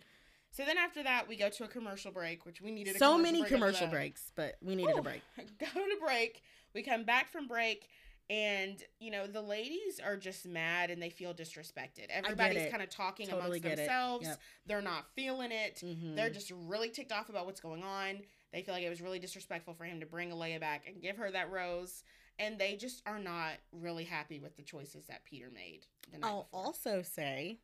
[0.58, 2.96] So then after that, we go to a commercial break, which we needed.
[2.96, 5.22] A So many break commercial breaks, but we needed a break.
[5.60, 6.42] Go to break.
[6.74, 7.88] We come back from break.
[8.28, 12.08] And you know the ladies are just mad and they feel disrespected.
[12.10, 14.26] Everybody's kind of talking Totally amongst themselves.
[14.26, 14.40] Yep.
[14.66, 15.80] They're not feeling it.
[15.82, 16.16] Mhm.
[16.16, 18.22] They're just really ticked off about what's going on.
[18.52, 21.18] They feel like it was really disrespectful for him to bring Alayah back and give
[21.18, 22.02] her that rose.
[22.40, 25.86] and they just are not really happy with the choices that Peter made.
[26.22, 26.66] I'll before.
[26.66, 27.58] also say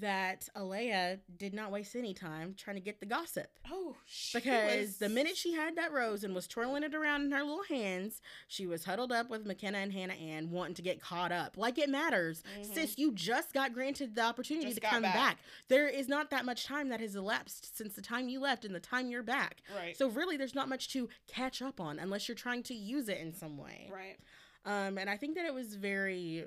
[0.00, 3.58] that Alayah did not waste any time trying to get the gossip.
[3.70, 7.22] oh, she Because was- the minute she had that rose and was twirling it around
[7.22, 10.82] in her little hands, she was huddled up with Mykenna and Hannah Ann wanting to
[10.82, 11.56] get caught up.
[11.56, 12.42] Like it matters.
[12.58, 12.74] Mhm.
[12.74, 15.14] Sis, you just got granted the opportunity Just to come back.
[15.14, 15.38] back.
[15.68, 18.74] There is not that much time that has elapsed since the time you left and
[18.74, 19.62] the time you're back.
[19.74, 23.08] right, So really there's not much to catch up on unless you're trying to use
[23.08, 23.88] it in some way.
[23.92, 24.18] right,
[24.64, 26.46] Um, and I think that it was very.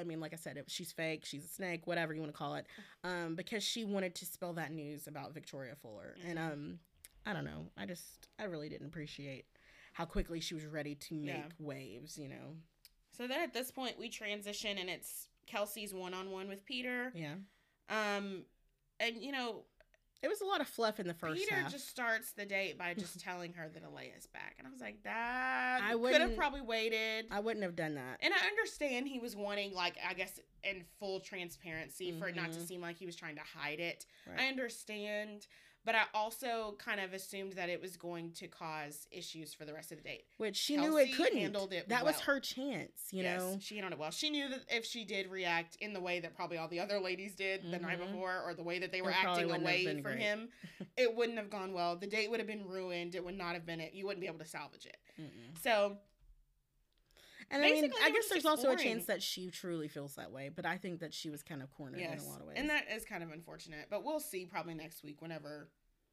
[0.00, 1.24] I mean, like I said, it, she's fake.
[1.24, 2.66] She's a snake, whatever you want to call it,
[3.04, 6.14] um, because she wanted to spell that news about Victoria Fuller.
[6.26, 6.52] And Mhm.
[6.52, 6.78] um,
[7.26, 7.70] I don't know.
[7.76, 9.46] I just, I really didn't appreciate
[9.92, 11.48] how quickly she was ready to make Yeah.
[11.58, 12.18] waves.
[12.18, 12.56] You know?
[13.12, 17.10] So then at this point we transition and it's Kelsey's one on one with Peter.
[17.14, 17.34] Yeah.
[17.88, 18.44] Um,
[19.00, 19.64] and you know
[20.20, 21.70] It was a lot of fluff in the first Peter half.
[21.70, 25.02] just starts the date by just telling her that Alayah's back, and I was like,
[25.04, 27.26] that I could have probably waited.
[27.30, 28.18] I wouldn't have done that.
[28.20, 32.50] And I understand he was wanting, like, I guess, in full transparency for it not
[32.52, 32.66] to Mhm.
[32.66, 34.06] seem like he was trying to hide it.
[34.26, 34.40] Right.
[34.40, 35.46] I understand,
[35.88, 39.72] but I also kind of assumed that it was going to cause issues for the
[39.72, 40.24] rest of the date.
[40.36, 41.38] Which she knew it couldn't.
[41.38, 42.90] handled it that was her chance.
[43.10, 43.56] You Yes, know.
[43.58, 44.10] she handled it well.
[44.10, 47.00] She knew that if she did react in the way that probably all the other
[47.00, 48.08] ladies did the night Mhm.
[48.08, 50.18] before, or the way that they were acting away from great.
[50.18, 50.50] him,
[50.98, 51.96] it wouldn't have gone well.
[51.96, 53.14] The date would have been ruined.
[53.14, 53.94] It would not have been it.
[53.94, 54.98] You wouldn't be able to salvage it.
[55.18, 55.56] Mm-mm.
[55.62, 55.96] So
[57.50, 60.50] And I mean, I guess there's also a chance that she truly feels that way,
[60.54, 62.56] but I think that she was kind of cornered yes, in a lot of ways.
[62.58, 63.86] and that is kind of unfortunate.
[63.88, 65.70] But we'll see probably next week whenever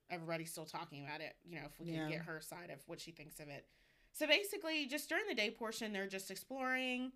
[0.09, 1.35] everybody's still talking about it.
[1.43, 3.65] You know, if we can get her side of what she thinks of it.
[4.13, 7.11] So basically, just during the day portion, they're just exploring.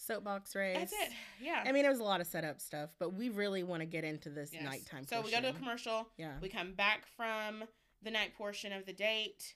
[0.00, 0.76] soapbox race.
[0.78, 1.10] That's it.
[1.40, 1.64] Yeah.
[1.66, 4.04] I mean, it was a lot of setup stuff, but we really want to get
[4.04, 4.62] into this Yes.
[4.62, 5.04] nighttime.
[5.06, 6.08] So we go to a commercial.
[6.16, 6.34] Yeah.
[6.40, 7.64] We come back from
[8.02, 9.54] the night portion of the date,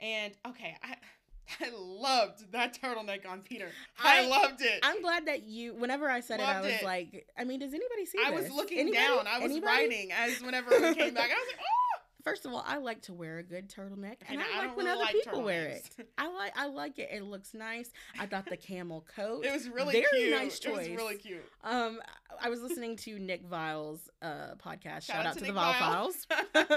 [0.00, 0.96] and okay, I
[1.60, 3.68] I loved that turtleneck on Peter.
[4.02, 4.80] I, I- loved it.
[4.82, 5.74] I'm glad that you.
[5.74, 6.82] Whenever I said it, I was it.
[6.84, 9.04] like, I mean, does anybody see I was looking Anybody?
[9.04, 9.26] down.
[9.26, 9.66] I was Anybody?
[9.66, 11.30] writing as whenever we came back.
[11.30, 11.98] I was like, oh.
[12.24, 14.76] First of all, I like to wear a good turtleneck, and And I, I like
[14.76, 15.90] when really other like people wear it.
[16.16, 16.52] I like.
[16.56, 17.08] I like it.
[17.12, 17.90] It looks nice.
[18.16, 19.44] I thought the camel coat.
[19.44, 20.30] It was really Very cute.
[20.30, 20.96] nice It was choice.
[20.96, 21.42] really cute.
[21.64, 21.98] Um,
[22.40, 25.02] I was listening to Nick Viall's uh podcast.
[25.06, 25.74] Shout, out, to, the Nick Viall.
[25.74, 26.26] Files.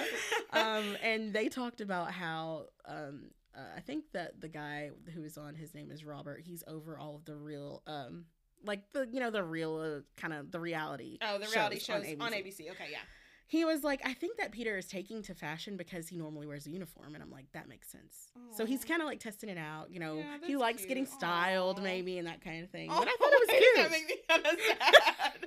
[0.52, 5.56] um, and they talked about how um, uh, I think that the guy who's on
[5.56, 6.42] his name is Robert.
[6.44, 8.26] He's over all of the real um,
[8.66, 11.18] like the you know the real uh, kind of the reality.
[11.22, 12.70] oh, the reality shows, shows on, ABC.
[12.72, 13.00] Okay, yeah.
[13.48, 16.66] He was like, I think that Peter is taking to fashion because he normally wears
[16.66, 18.32] a uniform, and I'm like, that makes sense.
[18.58, 19.92] So he's kind of like testing it out.
[19.92, 21.84] You know, Yeah, he likes getting styled Aw.
[21.84, 22.90] maybe and that kind of thing.
[22.92, 23.76] Oh, but I thought it was cute.
[23.76, 25.46] That make me kind of sad.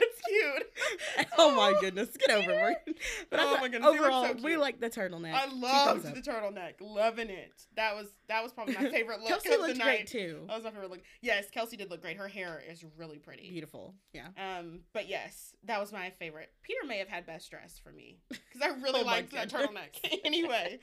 [0.30, 1.26] Cute.
[1.38, 2.96] oh my goodness, get over it.
[3.30, 5.34] But Oh thought my goodness, overall, so we like the turtleneck.
[5.34, 6.74] I loved the turtleneck.
[6.80, 7.52] Loving it.
[7.76, 9.84] That was that was probably my favorite look Kelsey of the night.
[9.84, 10.44] great too.
[10.48, 11.00] That was my favorite look.
[11.20, 12.16] Yes, Kelsey did look great.
[12.16, 13.50] Her hair is really pretty.
[13.50, 13.94] Beautiful.
[14.12, 14.28] Yeah.
[14.38, 16.50] Um, but yes, that was my favorite.
[16.62, 20.20] Peter may have had best dress for me because I really Oh liked that turtleneck.
[20.24, 20.78] anyway,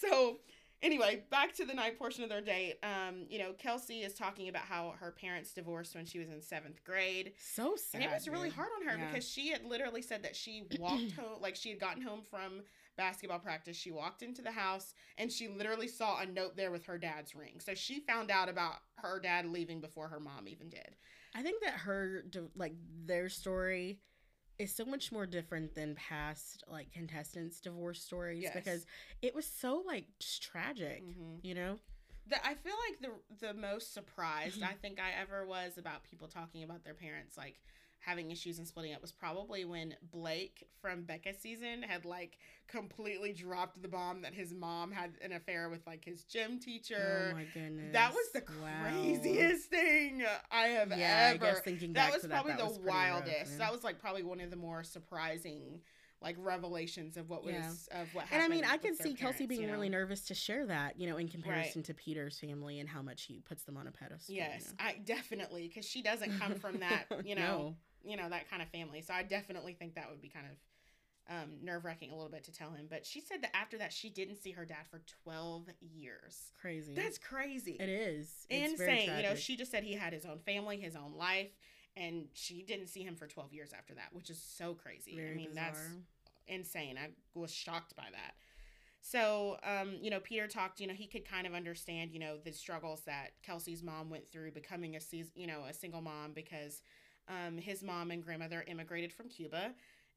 [0.00, 0.38] so
[0.82, 2.76] anyway, back to the night portion of their date.
[2.82, 6.40] Um, you know, Kelsey is talking about how her parents divorced when she was in
[6.40, 7.32] seventh grade.
[7.38, 8.02] So sad.
[8.02, 8.56] And it was really dude.
[8.56, 9.06] hard on her Yeah.
[9.08, 12.62] because she had literally said that she walked home, like she had gotten home from
[12.96, 13.76] basketball practice.
[13.76, 17.34] She walked into the house and she literally saw a note there with her dad's
[17.34, 17.60] ring.
[17.60, 20.96] So she found out about her dad leaving before her mom even did.
[21.34, 22.24] I think that her
[22.56, 22.74] like
[23.06, 24.00] their story
[24.60, 28.54] is so much more different than past like contestants' divorce stories Yes.
[28.54, 28.86] because
[29.22, 31.02] it was so like just tragic.
[31.02, 31.38] Mhm.
[31.42, 31.78] You know.
[32.26, 36.28] The, I feel like the the most surprised I think I ever was about people
[36.28, 37.58] talking about their parents like
[38.00, 43.32] having issues and splitting up was probably when Blake from Becca season had like completely
[43.32, 47.26] dropped the bomb that his mom had an affair with like his gym teacher.
[47.30, 47.92] oh my goodness.
[47.92, 48.80] That was the Wow.
[48.82, 51.34] craziest thing I have Yeah, ever.
[51.34, 53.58] I guess thinking that back was to probably that, that the was pretty rough, wildest.
[53.58, 55.80] that was like probably one of the more surprising
[56.22, 58.02] like revelations of what was Yeah.
[58.02, 58.42] of what And.
[58.42, 59.72] I mean, I can see Kelsey being you know?
[59.74, 63.22] really nervous to share that, you know, in comparison to Peter's family and how much
[63.24, 64.34] he puts them on a pedestal.
[64.34, 64.84] you Yes, know.
[64.84, 67.74] I definitely because she doesn't come from that, you know, No.
[68.04, 69.02] You know that kind of family.
[69.02, 70.56] So I definitely think that would be kind of
[71.30, 72.86] um, nerve wracking a little bit to tell him.
[72.90, 76.52] But she said that after that she didn't see her dad for twelve years.
[76.60, 76.94] crazy.
[76.94, 77.76] That's crazy.
[77.78, 79.16] it is It's insane.
[79.16, 81.50] You know, she just said he had his own family, his own life,
[81.96, 85.14] and she didn't see him for twelve years after that, which is so crazy.
[85.16, 85.66] very I mean, bizarre.
[85.66, 85.88] that's
[86.48, 86.98] insane.
[86.98, 88.34] I was shocked by that.
[89.02, 90.80] So, um, you know, Peter talked.
[90.80, 94.30] You know, he could kind of understand, you know, the struggles that Kelsey's mom went
[94.30, 95.00] through becoming a
[95.34, 96.82] you know, a single mom because
[97.28, 99.72] um, his mom and grandmother immigrated from Cuba,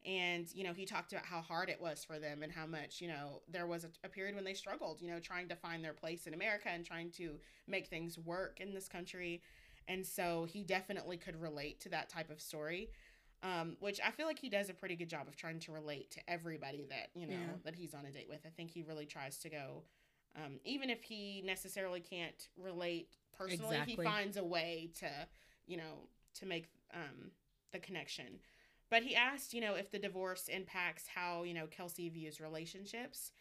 [0.06, 2.99] and you know he talked about how hard it was for them and how much
[2.99, 5.82] you know there was a, a, period when they struggled you know trying to find
[5.82, 9.41] their place in america and trying to make things work in this country.
[9.89, 12.89] And so he definitely could relate to that type of story
[13.43, 16.10] um, which i feel like he does a pretty good job of trying to relate
[16.12, 17.56] to everybody that you know Yeah.
[17.66, 18.39] that he's on a date with.
[18.45, 19.84] I think he really tries to go
[20.36, 25.10] um, even if he necessarily can't relate personally he finds a way to
[25.68, 27.32] you know to make um,
[27.72, 28.39] the connection
[28.94, 33.32] but he asked, you know, if the divorce impacts how, you know, Kelsey views relationships.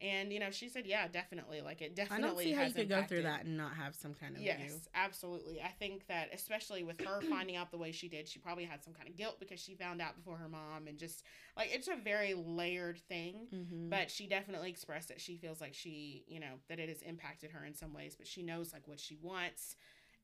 [0.00, 1.60] And, you know, she said, yeah, definitely.
[1.60, 3.74] Like, it definitely I don't see how you has could go through that and not
[3.76, 4.80] have some kind of Yes, view.
[4.96, 5.62] absolutely.
[5.62, 8.82] I think that, especially with her finding out the way she did, she probably had
[8.82, 10.88] some kind of guilt because she found out before her mom.
[10.88, 11.22] And just,
[11.56, 13.46] like, it's a very layered thing.
[13.54, 13.90] Mm-hmm.
[13.90, 17.52] But she definitely expressed that she feels like she, you know, that it has impacted
[17.52, 19.76] her in some ways, but she knows, like, what she wants.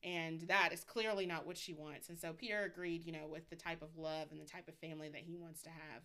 [0.03, 2.09] And that is clearly not what she wants.
[2.09, 4.75] And so Peter agreed, you know, with the type of love and the type of
[4.75, 6.03] family that he wants to have.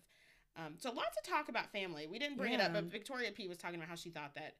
[0.55, 2.07] Um, so lots of talk about family.
[2.07, 4.55] We didn't bring it up, but Victoria P was talking about how she thought that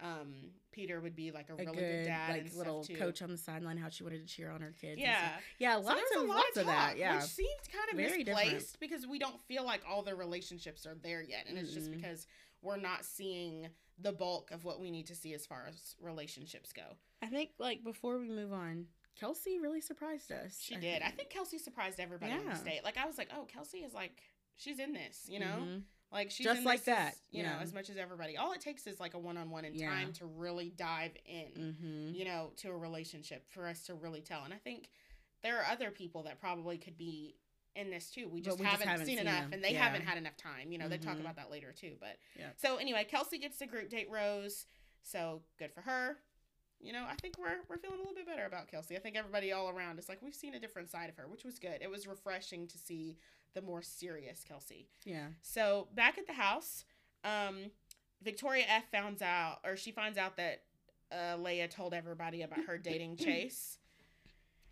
[0.00, 0.32] um,
[0.72, 2.96] Peter would be like a, a really good, good, dad like and little too.
[2.96, 5.00] coach on the sideline, how she wanted to cheer on her kids.
[5.00, 5.30] Yeah.
[5.58, 6.96] yeah, So lots was of a lot lots of that.
[6.98, 8.80] Yeah, which seems kind of Very misplaced different.
[8.80, 12.26] because we don't feel like all the relationships are there yet, and it's just because
[12.62, 13.68] we're not seeing
[14.02, 16.82] the bulk of what we need to see as far as relationships go.
[17.22, 18.86] I think like before we move on,
[19.18, 20.58] Kelsey really surprised us.
[20.60, 21.02] She did.
[21.02, 22.82] I think Kelsey surprised everybody on the state.
[22.84, 24.12] Like I was like, oh, Kelsey is like
[24.56, 25.58] she's in this, you know.
[25.60, 25.82] Mhm.
[26.10, 28.36] Like she's Just in like as- that, you know, as much as everybody.
[28.36, 29.88] All it takes is like a one on one and Yeah.
[29.90, 32.14] time to really dive in, Mhm.
[32.18, 34.44] you know, to a relationship for us to really tell.
[34.44, 34.90] And I think
[35.42, 37.36] there are other people that probably could be
[37.76, 38.28] in this too.
[38.28, 39.52] We just, we haven't, haven't seen, seen enough, them.
[39.54, 39.82] and they Yeah.
[39.84, 40.72] haven't had enough time.
[40.72, 41.20] You know, they talk Mhm.
[41.20, 41.96] about that later too.
[42.00, 42.50] But Yeah.
[42.56, 44.66] so anyway, Kelsey gets the group date rose,
[45.02, 46.18] so good for her.
[46.80, 48.96] You know, I think we're we're feeling a little bit better about Kelsey.
[48.96, 51.44] I think everybody all around is like we've seen a different side of her, which
[51.44, 51.80] was good.
[51.80, 53.18] It was refreshing to see
[53.54, 54.88] the more serious Kelsey.
[55.04, 55.28] Yeah.
[55.42, 56.84] So back at the house,
[57.24, 57.70] um,
[58.20, 60.64] Victoria F finds out, or she finds out that
[61.10, 63.78] uh, Leia told everybody about her dating Chase.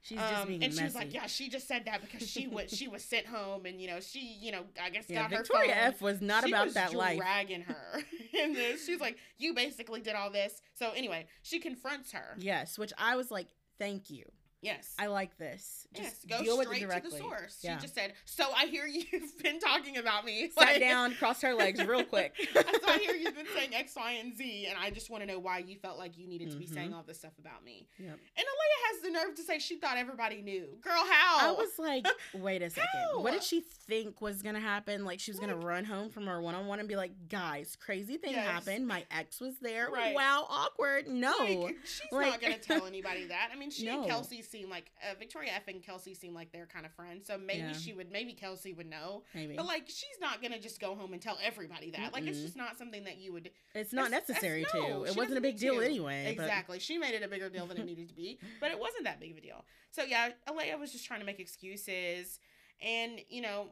[0.03, 2.47] She's just Um, being and she was like, "Yeah, she just said that because she
[2.47, 5.33] was she was sent home, and you know she you know I guess Yeah, got
[5.33, 5.69] her phone.
[5.69, 7.19] F was not She about was that life.
[7.19, 8.03] dragging her,
[8.41, 12.37] and then she's like, "You basically did all this." So anyway, she confronts her.
[12.39, 13.49] Yes, which I was like,
[13.79, 14.25] thank you.
[14.63, 14.95] Yes.
[14.99, 15.87] I like this.
[15.95, 17.59] Yes, Just go deal with straight it to the source.
[17.63, 17.77] Yeah.
[17.77, 21.43] She just said, "So I hear you've been talking about me." Sat Like- down, crossed
[21.43, 22.35] her legs real quick.
[22.53, 25.27] so I hear you've been saying X, Y, and Z, and I just want to
[25.27, 26.97] know why you felt like you needed to be saying mm-hmm.
[26.97, 27.89] all this stuff about me.
[27.99, 28.11] Yep.
[28.11, 30.79] And Alayah has the nerve to say she thought everybody knew.
[30.83, 31.49] Girl, how?
[31.49, 32.91] I was like, wait a second.
[33.15, 35.05] What did she think was gonna happen?
[35.05, 37.13] Like she was gonna Like- run home from her one on one and be like,
[37.29, 38.47] guys, crazy thing Yes.
[38.47, 38.87] happened.
[38.87, 39.89] My ex was there.
[39.91, 40.15] Right.
[40.15, 41.09] Wow, awkward.
[41.09, 41.35] No.
[41.39, 43.51] Like, she's not gonna tell anybody that.
[43.53, 46.67] I mean, she and Kelsey seem like uh, Victoria F and Kelsey seem like they're
[46.67, 47.27] kind of friends.
[47.27, 47.73] So maybe Yeah.
[47.73, 49.23] she would, maybe Kelsey would know.
[49.35, 49.55] Maybe.
[49.57, 52.13] But like, she's not gonna just go home and tell everybody that.
[52.13, 53.51] Like, it's just not something that you would.
[53.75, 55.11] it's not that's- that's- necessary no, to.
[55.11, 55.81] It wasn't a big deal to.
[55.85, 56.35] anyway.
[56.37, 56.79] but- Exactly.
[56.79, 59.21] She made it a bigger deal than it needed to be, but it wasn't that
[59.21, 59.65] big of a deal.
[59.91, 62.39] So yeah, Alayah was just trying to make excuses,
[62.83, 63.69] and you know,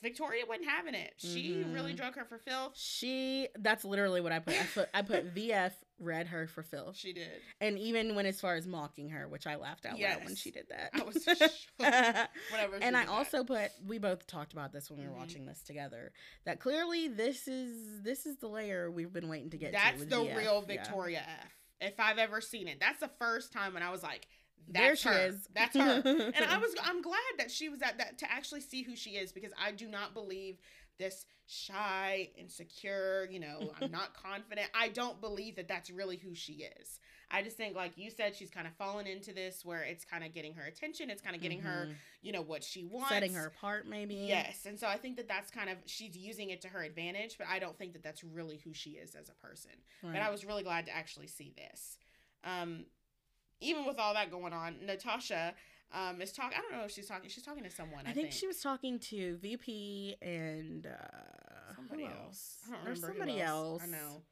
[0.00, 1.14] Victoria wasn't having it.
[1.18, 1.96] She really Mhm.
[1.96, 2.76] drug her for filth.
[2.76, 4.54] She that's literally what I put.
[4.60, 6.96] I put I put VF read her for filth.
[6.96, 7.40] She did.
[7.60, 10.50] And even when as far as mocking her, which I laughed out loud when she
[10.50, 10.90] did that.
[10.94, 11.24] I was.
[11.76, 12.76] Whatever.
[12.80, 13.12] and I did that.
[13.12, 15.18] also put we both talked about this when we were Mhm.
[15.18, 16.12] watching this together.
[16.44, 19.72] That clearly this is this is the layer we've been waiting to get to.
[19.72, 20.36] That's with the VF.
[20.36, 20.76] real Yeah.
[20.76, 21.52] Victoria F.
[21.80, 24.26] If I've ever seen it, that's the first time when I was like,
[24.68, 25.26] There "That's she her.
[25.26, 25.48] is.
[25.54, 28.82] That's her." and I was, I'm glad that she was at that to actually see
[28.82, 30.58] who she is because I do not believe
[30.98, 33.28] this shy, insecure.
[33.30, 34.68] You know, I'm not confident.
[34.74, 37.00] I don't believe that that's really who she is.
[37.34, 40.22] I just think, like you said, she's kind of fallen into this where it's kind
[40.22, 41.08] of getting her attention.
[41.08, 41.94] It's kind of getting her, Mhm.
[42.20, 44.14] you know, what she wants, setting her apart maybe.
[44.16, 47.38] Yes, and so I think that that's kind of she's using it to her advantage,
[47.38, 49.70] but I don't think that that's really who she is as a person.
[50.02, 50.12] Right.
[50.12, 51.96] But I was really glad to actually see this.
[52.44, 52.84] Um,
[53.62, 55.54] even with all that going on, Natasha
[55.92, 56.56] um, is talking.
[56.58, 57.28] I don't know if she's talking.
[57.30, 58.06] She's talking to someone.
[58.06, 62.58] I, I think she was talking to VP and uh, somebody else.
[62.68, 63.82] I don't Or somebody else.
[63.82, 64.22] I know.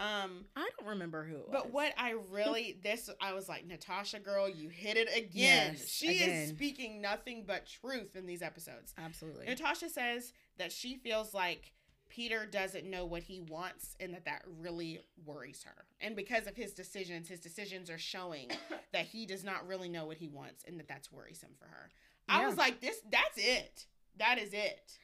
[0.00, 1.38] Um, I don't remember who.
[1.38, 1.72] It but was.
[1.72, 5.74] what I really this I was like, Natasha, girl, you hit it again.
[5.74, 8.94] Yes, she is speaking nothing but truth in these episodes.
[8.96, 9.46] Absolutely.
[9.46, 11.72] Natasha says that she feels like
[12.08, 15.84] Peter doesn't know what he wants and that that really worries her.
[16.00, 18.50] And because of his decisions, his decisions are showing
[18.92, 21.90] that he does not really know what he wants and that that's worrisome for her.
[22.28, 23.86] I was like, this, that's it.
[24.18, 24.98] That is it.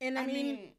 [0.00, 0.72] and I, I, mean, mean,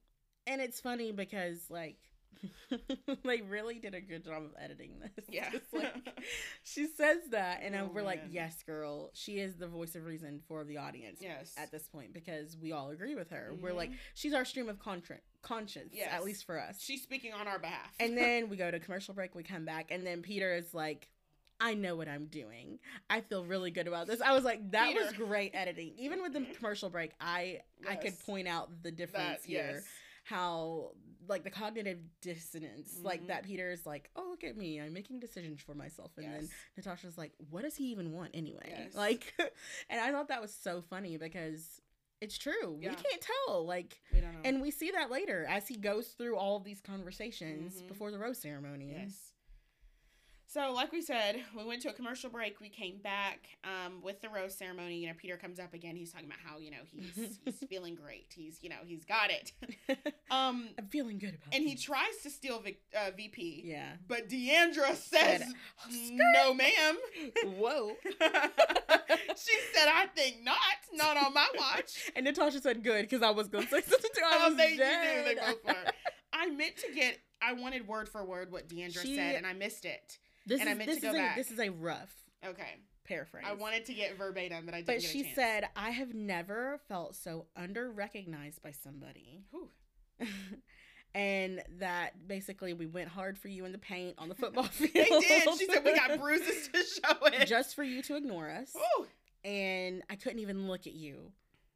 [0.48, 1.98] and it's funny because like
[3.26, 5.26] they really did a good job of editing this.
[5.30, 5.50] Yeah.
[5.74, 5.94] Like,
[6.64, 10.40] she says that, and Oh, we're like, yes, girl, she is the voice of reason
[10.48, 11.54] for the audience yes.
[11.58, 13.54] at this point because we all agree with her.
[13.60, 13.98] We're like, Mhm.
[14.16, 16.10] she's our stream of contra- conscience, Yes.
[16.12, 16.80] at least for us.
[16.82, 17.94] She's speaking on our behalf.
[18.00, 21.10] and then we go to commercial break, we come back, and then Peter is like,
[21.62, 22.80] I know what I'm doing.
[23.10, 24.22] I feel really good about this.
[24.22, 25.94] I was like, that was great editing.
[25.98, 27.60] Even with the commercial break, I
[27.90, 29.84] I could point out the difference that, here yes.
[30.24, 30.92] how
[31.28, 33.28] like the cognitive dissonance like Mhm.
[33.28, 36.42] that peter is like oh look at me i'm making decisions for myself and then
[36.42, 36.50] Yes.
[36.78, 38.96] natasha's like what does he even want anyway Yes.
[38.96, 39.34] like
[39.92, 41.82] and i thought that was so funny because
[42.22, 42.90] it's true Yeah.
[42.90, 46.58] we can't tell like we and we see that later as he goes through all
[46.58, 47.88] of these conversations Mhm.
[47.88, 49.29] before the rose ceremony Yes.
[50.52, 52.60] So, like we said, we went to a commercial break.
[52.60, 54.98] We came back um, with the rose ceremony.
[54.98, 55.96] You know, Peter comes up again.
[55.96, 58.34] He's talking about how you know he's he's feeling great.
[58.36, 59.52] He's you know he's got it.
[60.32, 61.58] Um, i'm feeling good about it.
[61.58, 63.64] and he tries to steal Vic, uh, VP.
[63.66, 65.44] yeah But Deandra says, Said,
[65.90, 66.98] "No, ma'am."
[67.58, 70.56] whoa she said, "I think not.
[70.94, 74.22] Not on my watch." and natasha said good because i was gonna say something too
[74.24, 74.84] i Oh, was they, you do.
[74.84, 75.26] dead.
[75.26, 75.92] They both were.
[76.32, 77.18] I meant to get.
[77.42, 80.20] I wanted word for word what Deandra She- said, and I missed it.
[80.50, 81.36] This And I is meant this to is go a back.
[81.38, 82.14] this is a rough
[82.46, 82.76] Okay.
[83.06, 84.88] paraphrase I wanted to get verbatim, but I didn't.
[84.88, 89.44] But get she said, I have never felt so under recognized by somebody.
[91.16, 94.92] And that basically we went hard for you in the paint on the football field.
[94.94, 95.50] They did.
[95.58, 97.48] She said we got bruises to show it.
[97.48, 98.74] Just for you to ignore us.
[98.76, 99.08] Whew.
[99.44, 101.32] And I couldn't even look at you.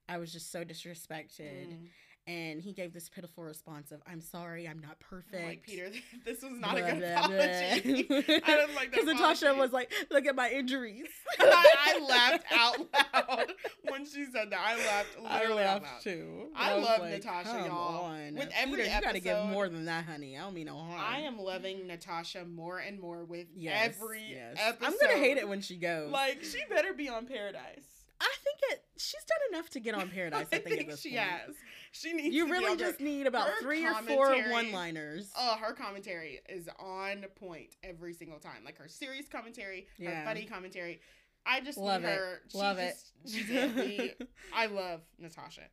[0.07, 1.67] I was just so disrespected.
[1.67, 1.87] Mm.
[2.25, 5.45] And he gave this pitiful response of, I'm sorry, I'm not I'm perfect.
[5.45, 5.89] like Peter,
[6.25, 8.03] this was not a good blah, apology.
[8.03, 8.17] blah.
[8.19, 8.91] I didn't like that.
[9.03, 11.07] Because Natasha was like, look at my injuries.
[11.37, 12.77] I, I laughed out
[13.29, 13.51] loud
[13.89, 14.59] when she said that.
[14.59, 16.13] I laughed I literally out laughed loud.
[16.13, 16.47] too.
[16.55, 18.05] I was love Natasha, come y'all.
[18.05, 18.35] on.
[18.35, 20.37] With every Peter, you gotta give more than that, honey.
[20.37, 21.01] I don't mean no harm.
[21.05, 24.55] I am loving Natasha more and more with Yes, every yes.
[24.59, 24.85] episode.
[24.87, 26.09] I'm gonna hate it when she goes.
[26.09, 27.83] Like she better be on Paradise.
[28.25, 28.83] I think it.
[28.97, 30.47] She's done enough to get on Paradise.
[30.53, 31.21] I, think, at this she point.
[31.21, 31.55] has.
[31.91, 32.33] She needs.
[32.33, 35.29] You really just Par- need about three or four one-liners.
[35.37, 38.63] Oh, her commentary is on point every single time.
[38.65, 41.01] Like her serious commentary, her funny commentary.
[41.45, 42.17] I just Love need it.
[42.17, 42.41] her.
[42.49, 42.95] She Love it.
[43.25, 43.75] just, She's it.
[43.75, 45.63] We- I love Natasha.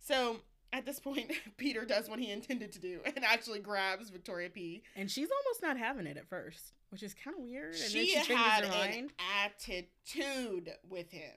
[0.00, 0.38] So
[0.72, 4.82] at this point, Peter does what he intended to do and actually grabs Victoria P.
[4.96, 7.74] and she's almost not having it at first, which is kind of weird.
[7.74, 9.10] And then She, she had her an
[9.44, 11.36] attitude with him.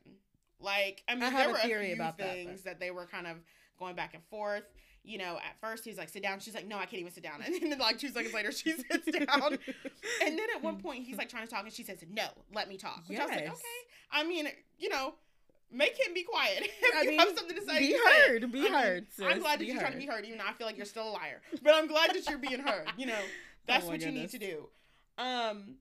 [0.59, 3.37] Like I mean, I there were a few about things that, they were kind of
[3.77, 4.63] going back and forth.
[5.03, 7.23] You know, at first he's like, "Sit down." She's like, "No, I can't even sit
[7.23, 9.57] down." And then like two seconds later, she sits down.
[10.23, 12.67] And then at one point, he's like trying to talk, and she says, "No, let
[12.67, 13.57] me talk." Which I was like, "Okay."
[14.11, 15.13] I mean, you know,
[15.71, 16.63] make him be quiet.
[16.81, 18.41] if I you mean, have something to say, be you say it.
[18.41, 18.51] heard.
[18.51, 19.07] Be I mean, heard.
[19.23, 20.15] I'm glad that you're trying to be heard.
[20.15, 21.41] heard, even though I feel like you're still a liar.
[21.63, 22.87] But I'm glad that you're being heard.
[22.97, 23.19] You know,
[23.65, 24.67] that's Oh what you need to do.
[25.17, 25.75] Um,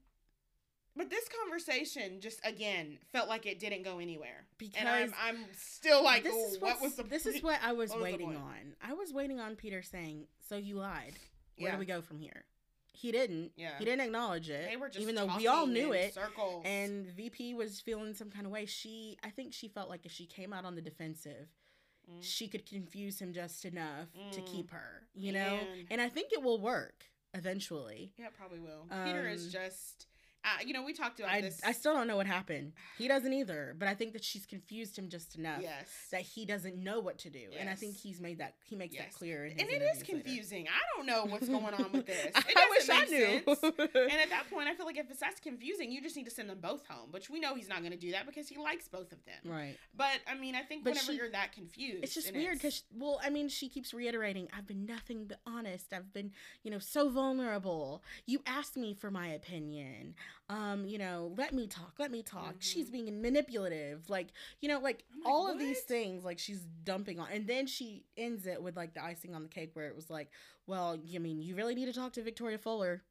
[0.97, 5.39] but this conversation just again felt like it didn't go anywhere, Because and I'm I'm
[5.57, 8.27] still like, this oh, is what was the this is what I was what waiting
[8.27, 8.39] point?
[8.39, 8.77] on.
[8.83, 11.15] I was waiting on Peter saying, "So you lied.
[11.59, 11.73] Where Yeah.
[11.77, 12.45] do we go from here?"
[12.93, 13.53] He didn't.
[13.57, 13.77] Yeah.
[13.79, 14.71] He didn't acknowledge it.
[14.71, 16.15] They were just even though we all knew it.
[16.15, 18.65] Circles And VP was feeling some kind of way.
[18.65, 21.49] She, I think she felt like if she came out on the defensive,
[22.11, 22.23] Mm.
[22.23, 24.47] she could confuse him just enough to Mm.
[24.47, 25.57] keep her, you know?
[25.57, 25.87] Man.
[25.91, 28.13] And I think it will work eventually.
[28.17, 28.87] yeah, it probably will.
[29.05, 30.07] Peter is Um, just,
[30.47, 31.61] uh, you know, we talked about I, this.
[31.67, 32.73] I still don't know what happened.
[32.97, 36.47] He doesn't either, but I think that she's confused him just enough yes, that he
[36.47, 37.49] doesn't know what to do.
[37.59, 39.05] And I think he's made that, he makes Yes.
[39.07, 39.45] that clear.
[39.45, 40.05] And it is interviews later.
[40.05, 40.67] confusing.
[40.69, 42.31] I don't know what's going on with this.
[42.35, 43.43] I wish I knew.
[44.07, 46.31] And at that point, I feel like if it's that's confusing, you just need to
[46.31, 47.11] send them both home.
[47.11, 49.53] Which we know he's not going to do that because he likes both of them.
[49.53, 49.77] right.
[49.97, 52.85] But I mean, I think But whenever she- you're that confused, It's just weird because,
[52.97, 55.93] well, I mean, she keeps reiterating, I've been nothing but honest.
[55.93, 56.31] I've been,
[56.63, 58.03] you know, so vulnerable.
[58.27, 60.15] You asked me for my opinion.
[60.49, 62.57] Um, you know, let me talk, let me talk.
[62.61, 62.93] She's Mhm.
[62.93, 64.09] being manipulative.
[64.09, 64.29] Like,
[64.61, 67.29] you know, like, all of these things, like she's dumping on.
[67.33, 70.09] And then she ends it with like the icing on the cake where it was
[70.09, 70.31] like,
[70.67, 73.03] well, I mean, you really need to talk to Victoria Fuller.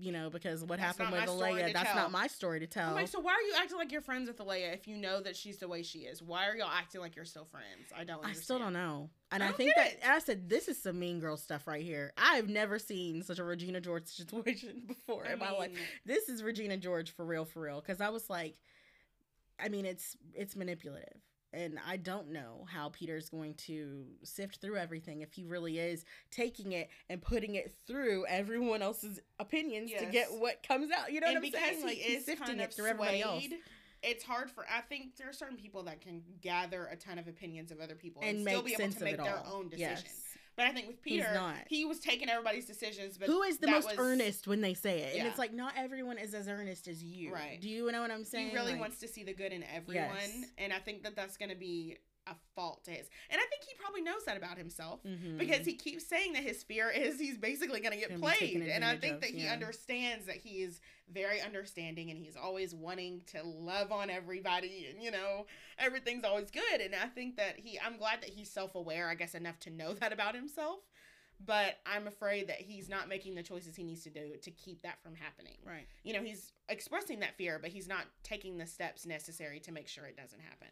[0.00, 1.96] You know, because what That's happened with Alayah, that's tell.
[1.96, 2.90] not my story to tell.
[2.90, 5.20] I'm like, so why are you acting like you're friends with Alayah if you know
[5.20, 6.22] that she's the way she is?
[6.22, 7.90] Why are y'all acting like you're still friends?
[7.96, 8.24] I don't.
[8.24, 9.10] I still don't know.
[9.32, 11.82] And I I, think that and I said this is some mean girl stuff right
[11.82, 12.12] here.
[12.16, 15.72] I've never seen such a Regina George situation before I in my life.
[16.06, 17.80] This is Regina George for real, for real.
[17.80, 18.54] Because I was like,
[19.58, 21.20] I mean, it's it's manipulative,
[21.52, 26.04] and I don't know how Peter's going to sift through everything if he really is
[26.30, 31.12] taking it and putting it through everyone else's opinions to get what comes out.
[31.12, 31.84] You know and what I'm because saying?
[31.84, 33.44] Like he is sifting kind it of through everybody else
[34.02, 34.64] it's hard for.
[34.72, 37.94] I think there are certain people that can gather a ton of opinions of other
[37.94, 39.56] people and, and still be able to make their all.
[39.56, 40.04] own decision.
[40.04, 40.27] Yes.
[40.58, 43.16] But I think with Peter, he was taking everybody's decisions.
[43.16, 45.16] But Who is the most was- earnest when they say it?
[45.18, 47.32] And it's like not everyone is as earnest as you.
[47.32, 47.60] Right.
[47.60, 48.50] Do you know what I'm saying?
[48.50, 50.44] He really Like, wants to see the good in everyone, Yes.
[50.58, 51.96] and I think that that's going to be
[52.30, 53.08] a fault is.
[53.30, 55.02] And I think he probably knows that about himself.
[55.04, 55.38] mhm.
[55.38, 58.38] Because he keeps saying that his fear is he's basically going to get Gonna be
[58.38, 58.70] taken played.
[58.70, 59.52] And I think of, that he yeah.
[59.52, 60.80] understands that he is
[61.12, 65.46] very understanding and he's always wanting to love on everybody and, you know,
[65.78, 66.80] everything's always good.
[66.80, 69.70] And I think that he, I'm glad that he's self aware, I guess, enough to
[69.70, 70.80] know that about himself.
[71.44, 74.82] But I'm afraid that he's not making the choices he needs to do to keep
[74.82, 75.56] that from happening.
[75.64, 75.86] right.
[76.02, 79.86] You know, he's expressing that fear, but he's not taking the steps necessary to make
[79.86, 80.66] sure it doesn't happen.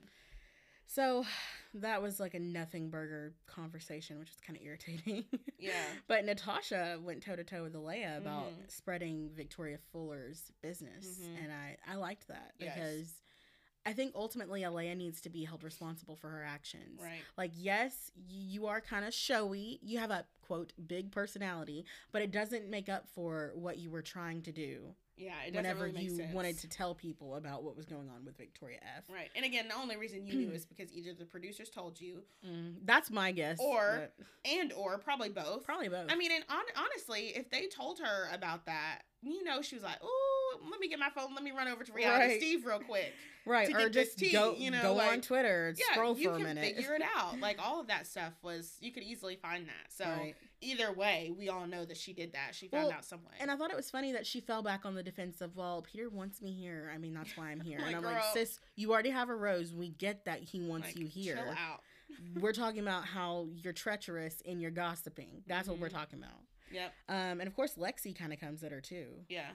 [0.87, 1.24] So
[1.74, 5.24] that was like a nothing burger conversation, which was kind of irritating.
[5.59, 5.72] Yeah.
[6.07, 8.70] But Natasha went toe to toe with Alayah about Mhm.
[8.70, 11.45] spreading Victoria Fuller's business, Mhm.
[11.45, 12.74] and I I liked that Yes.
[12.74, 13.22] because
[13.87, 17.01] I think ultimately Alayah needs to be held responsible for her actions.
[17.01, 17.22] Right.
[17.39, 19.78] Like, yes, you are kind of showy.
[19.82, 24.03] You have a quote big personality, but it doesn't make up for what you were
[24.03, 25.33] trying to do Yeah.
[25.47, 26.35] It whenever really you sense.
[26.35, 29.05] wanted to tell people about what was going on with Victoria F.
[29.12, 29.31] Right.
[29.35, 32.77] And again, the only reason you knew is because either the producers told you Mm,
[32.85, 33.59] that's my guess.
[33.61, 35.64] Or- but and or probably both.
[35.64, 36.07] probably both.
[36.11, 39.85] I mean, and on, honestly, if they told her about that, you know, she was
[39.85, 41.35] like, "Oh, let me get my phone.
[41.35, 42.41] Let me run over to Reality Right.
[42.41, 43.14] Steve real quick."
[43.47, 46.31] right, to or just tea, go you know, go on Twitter, and Yeah, scroll you
[46.31, 46.64] for a minute.
[46.64, 47.41] figure it out.
[47.41, 49.91] Like all of that stuff was, you could easily find that.
[49.93, 50.35] So Right.
[50.61, 52.55] either way, we all know that she did that.
[52.55, 53.35] She found Well, out some way.
[53.41, 55.83] And I thought it was funny that she fell back on the defense of, well,
[55.83, 56.91] Peter wants me here.
[56.95, 57.79] I mean, that's why I'm here.
[57.79, 59.73] Like, and I'm like, sis, you already have a rose.
[59.73, 61.37] We get that he wants Like, you here.
[61.37, 61.83] Chill out.
[62.41, 65.43] We're talking about how you're treacherous and you're gossiping.
[65.47, 65.93] That's what we're Mhm.
[65.93, 66.41] talking about.
[66.73, 66.93] Yep.
[67.09, 69.07] Um, and of course, Lexi kind of comes at her too.
[69.29, 69.51] Yeah.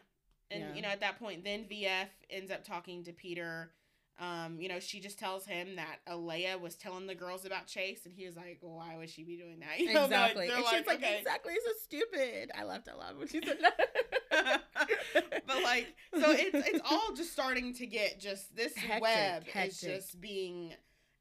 [0.49, 0.74] And Yeah.
[0.76, 3.72] you know, at that point, then VF ends up talking to Peter.
[4.20, 8.05] Um, you know, she just tells him that Alayah was telling the girls about Chase,
[8.05, 10.49] and he was like, well, "Why would she be doing that?" You know, like- exactly.
[10.49, 11.18] and she's like, okay.
[11.20, 11.53] exactly.
[11.53, 12.51] It's so stupid.
[12.55, 14.62] I laughed out loud when she said that.
[15.47, 19.82] but like, so it's it's all just starting to get just this Hectic, web is
[19.82, 20.74] just being.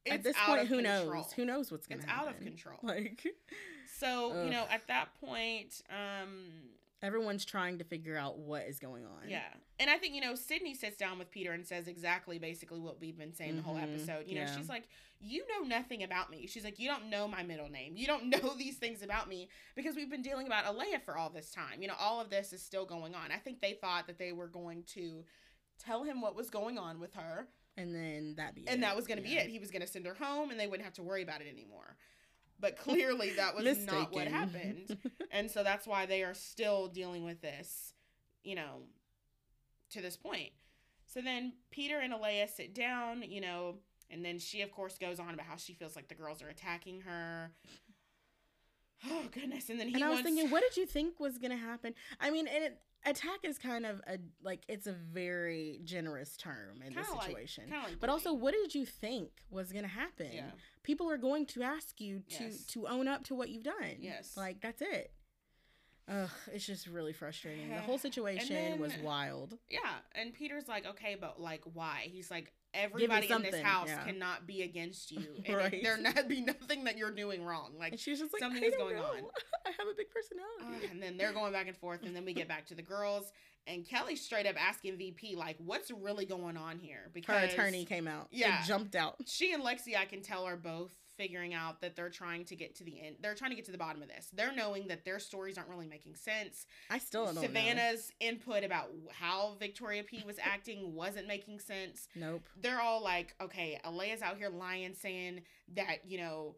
[0.05, 1.15] It's at this point, who control.
[1.15, 1.33] knows?
[1.33, 2.29] Who knows what's gonna It's happen?
[2.29, 2.79] out of control.
[2.83, 3.25] Like
[4.01, 6.49] So you know, at that point, um,
[7.03, 9.29] everyone's trying to figure out what is going on.
[9.29, 9.43] Yeah.
[9.79, 13.01] And I think, you know, Sydney sits down with Peter and says exactly basically what
[13.01, 14.27] we've been saying the whole Mhm, episode.
[14.29, 14.85] You know, she's like,
[15.23, 16.47] You know nothing about me.
[16.47, 17.97] She's like, You don't know my middle name.
[17.97, 21.31] You don't know these things about me because we've been dealing about Alayah for all
[21.31, 21.81] this time.
[21.81, 23.31] You know, all of this is still going on.
[23.33, 25.25] I think they thought that they were going to
[25.79, 27.49] tell him what was going on with her
[27.79, 28.81] And then that be and it.
[28.83, 29.49] that was going to be it.
[29.49, 31.47] He was going to send her home and they wouldn't have to worry about it
[31.51, 31.97] anymore.
[32.61, 34.97] But clearly that was not what happened.
[35.33, 37.95] And so that's why they are still dealing with this,
[38.43, 38.83] you know,
[39.91, 40.51] to this point.
[41.07, 43.77] So then Peter and Alayah sit down, you know,
[44.11, 46.49] and then she, of course, goes on about how she feels like the girls are
[46.49, 47.53] attacking her.
[49.09, 49.71] Oh, goodness.
[49.71, 51.95] And then he and I was wants- thinking, what did you think was gonna happen?
[52.21, 56.83] I mean, and it, attack is kind of a like it's a very generous term
[56.87, 57.65] in this Kinda like- situation.
[57.65, 60.31] kinda like but also, what did you think was gonna happen?
[60.33, 60.51] Yeah.
[60.83, 62.65] People are going to ask you to Yes.
[62.67, 63.97] to own up to what you've done.
[64.01, 64.37] Yes.
[64.37, 65.13] like that's it.
[66.09, 67.69] Ugh, it's just really frustrating.
[67.69, 69.57] The whole situation was wild.
[69.71, 69.81] Yeah,
[70.15, 72.09] and Peter's like, okay, but like, why?
[72.11, 74.03] He's like, everybody in this house yeah.
[74.05, 75.81] cannot be against you, and Right.
[75.83, 77.75] there not be nothing that you're doing wrong.
[77.79, 79.19] Like, And she was just like, something is going on.
[79.67, 80.87] I have a big personality.
[80.87, 82.83] uh, and then they're going back and forth, and then we get back to the
[82.83, 83.31] girls,
[83.67, 87.11] and Kelly straight up asking VP like, what's really going on here?
[87.13, 88.29] Because her attorney came out.
[88.31, 88.63] Yeah.
[88.63, 89.17] It jumped out.
[89.27, 92.75] she and Lexi, I can tell, are both figuring out that they're trying to get
[92.75, 93.17] to the end.
[93.21, 94.29] They're trying to get to the bottom of this.
[94.33, 96.65] They're knowing that their stories aren't really making sense.
[96.89, 97.43] I still don't know.
[97.43, 102.09] Savannah's input about how Victoria P was acting wasn't making sense.
[102.17, 102.43] Nope.
[102.59, 105.43] They're all like, okay, Alayah's out here lying, saying
[105.75, 106.57] that you know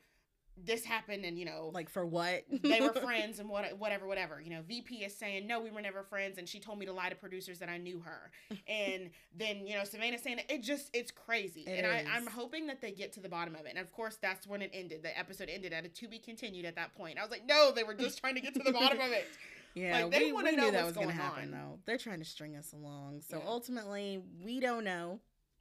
[0.57, 2.45] this happened, and you know Like for what?
[2.63, 4.41] they were friends and what whatever whatever.
[4.41, 6.93] You know, VP is saying no, we were never friends, and she told me to
[6.93, 8.31] lie to producers that I knew her.
[8.69, 12.05] And then you know Savannah saying it just it's crazy, It and I.
[12.11, 13.71] I'm hoping that they get to the bottom of it.
[13.71, 15.03] And of course, that's when it ended.
[15.03, 17.19] The episode ended at a to be continued at that point.
[17.19, 19.27] I was like, no, they were just trying to get to the bottom of it.
[19.75, 21.51] Yeah, Like, they we, we know knew that was gonna happen on.
[21.53, 21.79] though.
[21.87, 23.23] They're trying to string us along.
[23.23, 23.45] So Yeah.
[23.49, 25.21] ultimately, we don't know.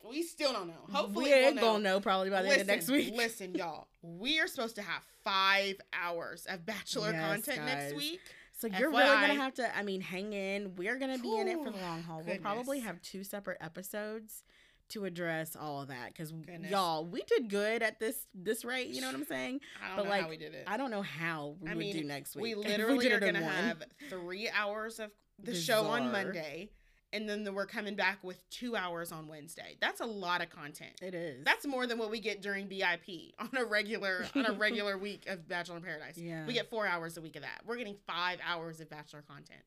[0.09, 0.73] We still don't know.
[0.91, 1.61] Hopefully, we ain't we'll know.
[1.73, 3.13] gonna know probably by the end of next week.
[3.15, 8.19] Listen, y'all, we are supposed to have five hours of Bachelor Yes, content next week.
[8.57, 9.75] So you're really gonna have to.
[9.77, 10.75] I mean, hang in.
[10.75, 12.23] We're gonna be in it for the long haul.
[12.25, 14.43] We'll probably have two separate episodes
[14.89, 16.33] to address all of that because
[16.69, 18.87] y'all, we did good at this this rate.
[18.89, 19.61] You know what I'm saying?
[19.83, 20.63] I don't But, know like, how we did it.
[20.67, 22.43] I don't know how we I would mean, do next week.
[22.43, 23.51] we literally did are gonna one.
[23.53, 26.69] have three hours of the show on Monday,
[27.13, 29.77] and then the, we're coming back with two hours on Wednesday.
[29.81, 30.93] That's a lot of content.
[31.01, 31.43] It is.
[31.43, 35.27] That's more than what we get during BIP on a regular on a regular week
[35.27, 36.17] of Bachelor in Paradise.
[36.17, 36.45] Yeah.
[36.45, 37.61] We get four hours a week of that.
[37.65, 39.61] We're getting five hours of Bachelor content.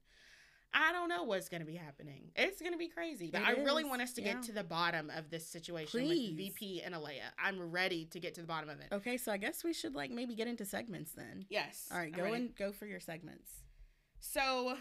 [0.77, 2.33] I don't know what's going to be happening.
[2.35, 3.31] It's going to be crazy.
[3.31, 4.33] But It I really want us to yeah.
[4.33, 6.31] get to the bottom of this situation Please.
[6.31, 7.31] with VP and Alayah.
[7.39, 8.89] I'm ready to get to the bottom of it.
[8.91, 11.45] okay, so I guess we should like maybe get into segments then.
[11.49, 11.89] Yes.
[11.93, 13.53] All right, go and go for your segments.
[14.19, 14.75] So,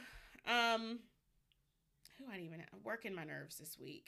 [0.47, 0.97] um,
[2.25, 4.07] who I even working my nerves this week.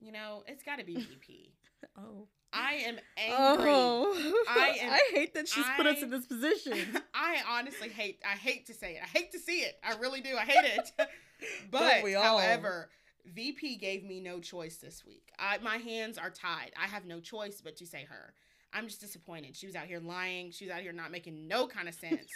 [0.00, 1.52] You know, it's got to be VP.
[1.98, 2.28] Oh.
[2.50, 3.66] I am angry.
[3.68, 6.78] Oh, I am- I hate that she's put us in this position.
[7.14, 8.22] I honestly hate.
[8.24, 9.00] I hate to say it.
[9.04, 9.74] I hate to see it.
[9.84, 10.34] I really do.
[10.34, 10.90] I hate it.
[11.70, 12.88] but however,
[13.26, 15.30] VP gave me no choice this week.
[15.38, 16.72] I, my hands are tied.
[16.82, 18.32] I have no choice but to say her.
[18.72, 19.56] I'm just disappointed.
[19.56, 20.50] She was out here lying.
[20.50, 22.30] She was out here not making no kind of sense.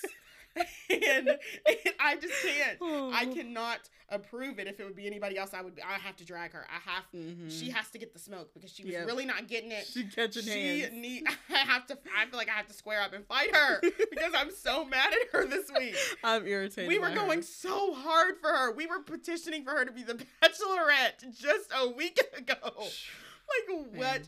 [0.91, 2.79] and, and I just can't.
[2.83, 3.35] I Oh.
[3.35, 4.67] cannot approve it.
[4.67, 5.75] If it would be anybody else, I would.
[5.77, 6.67] Be, I have to drag her.
[6.71, 7.05] I have.
[7.15, 7.51] Mhm.
[7.51, 9.07] She has to get the smoke because she was Yep.
[9.07, 10.93] really not getting it she catching she hands.
[10.95, 13.81] need I have to I feel like I have to square up and fight her
[13.83, 15.95] because I'm so mad at her this week.
[16.25, 16.89] I'm irritated.
[16.89, 17.45] We were going her.
[17.45, 18.73] so hard for her.
[18.73, 22.57] We were petitioning for her to be the bachelorette just a week ago.
[23.69, 23.99] Like what?
[24.01, 24.23] Man.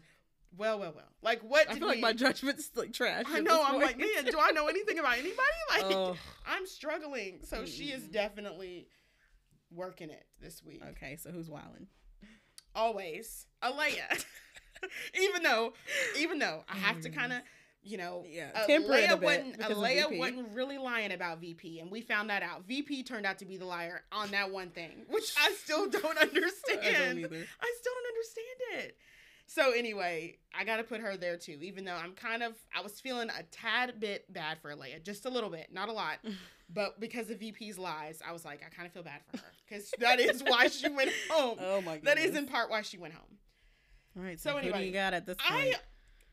[0.57, 1.05] Well, well, well.
[1.23, 3.25] Like what I feel we like my judgment's like trash.
[3.29, 3.63] I know.
[3.65, 5.37] I'm like, man, do I know anything about anybody?
[5.71, 7.41] Like oh, I'm struggling.
[7.45, 8.89] So she is definitely
[9.71, 10.83] working it this week.
[10.91, 11.17] okay.
[11.17, 11.87] So who's wilding?
[12.75, 13.47] Always.
[13.63, 14.25] Alayah.
[15.21, 15.73] even though
[16.19, 17.15] even though I have to Mm.
[17.15, 17.43] kind of
[17.83, 21.91] you know, Yeah, uh, temper it a wasn't because wasn't really lying about VP, and
[21.91, 22.65] we found that out.
[22.67, 26.19] VP turned out to be the liar on that one thing, which I still don't
[26.19, 26.81] understand.
[26.83, 27.47] I don't either.
[27.61, 28.97] I still don't understand it.
[29.53, 32.83] So anyway, I got to put her there too, even though I'm kind of I
[32.83, 36.19] was feeling a tad bit bad for Leia, just a little bit, not a lot,
[36.73, 39.53] but because of VP's lies, I was like, I kind of feel bad for her
[39.69, 41.59] because that is why she went home.
[41.61, 42.05] Oh my god.
[42.05, 43.39] that is in part why she went home.
[44.17, 44.39] All right.
[44.39, 45.75] so So, anyway, you got at this I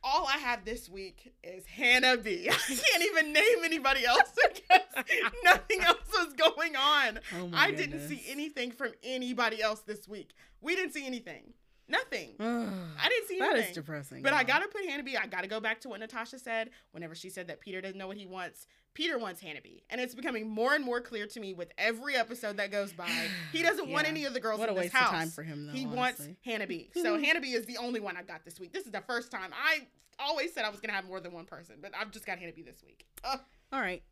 [0.03, 2.47] all I have this week is Hannah B.
[2.51, 5.05] I can't even name anybody else because
[5.43, 7.19] nothing else was going on.
[7.35, 10.35] oh my I didn't see anything from anybody else this week.
[10.61, 11.53] We didn't see anything.
[11.89, 12.35] Nothing.
[12.39, 13.69] I didn't see that anything.
[13.69, 14.21] is depressing.
[14.21, 17.29] But I gotta put Hannah I gotta go back to what Natasha said whenever she
[17.29, 18.67] said that Peter doesn't know what he wants.
[18.93, 19.59] Peter wants Hannah
[19.89, 23.07] And it's becoming more and more clear to me with every episode that goes by.
[23.53, 25.13] He doesn't want any of the girls What in this waste house.
[25.13, 25.73] of time for him, though.
[25.73, 26.37] he wants honestly.
[26.43, 26.89] Hannah B.
[26.95, 28.73] So Hannah is the only one I got this week.
[28.73, 29.51] This is the first time.
[29.53, 29.87] I
[30.19, 32.51] always said I was gonna have more than one person, but I've just got Hannah
[32.51, 33.05] this week.
[33.23, 33.37] Uh,
[33.71, 34.03] All right.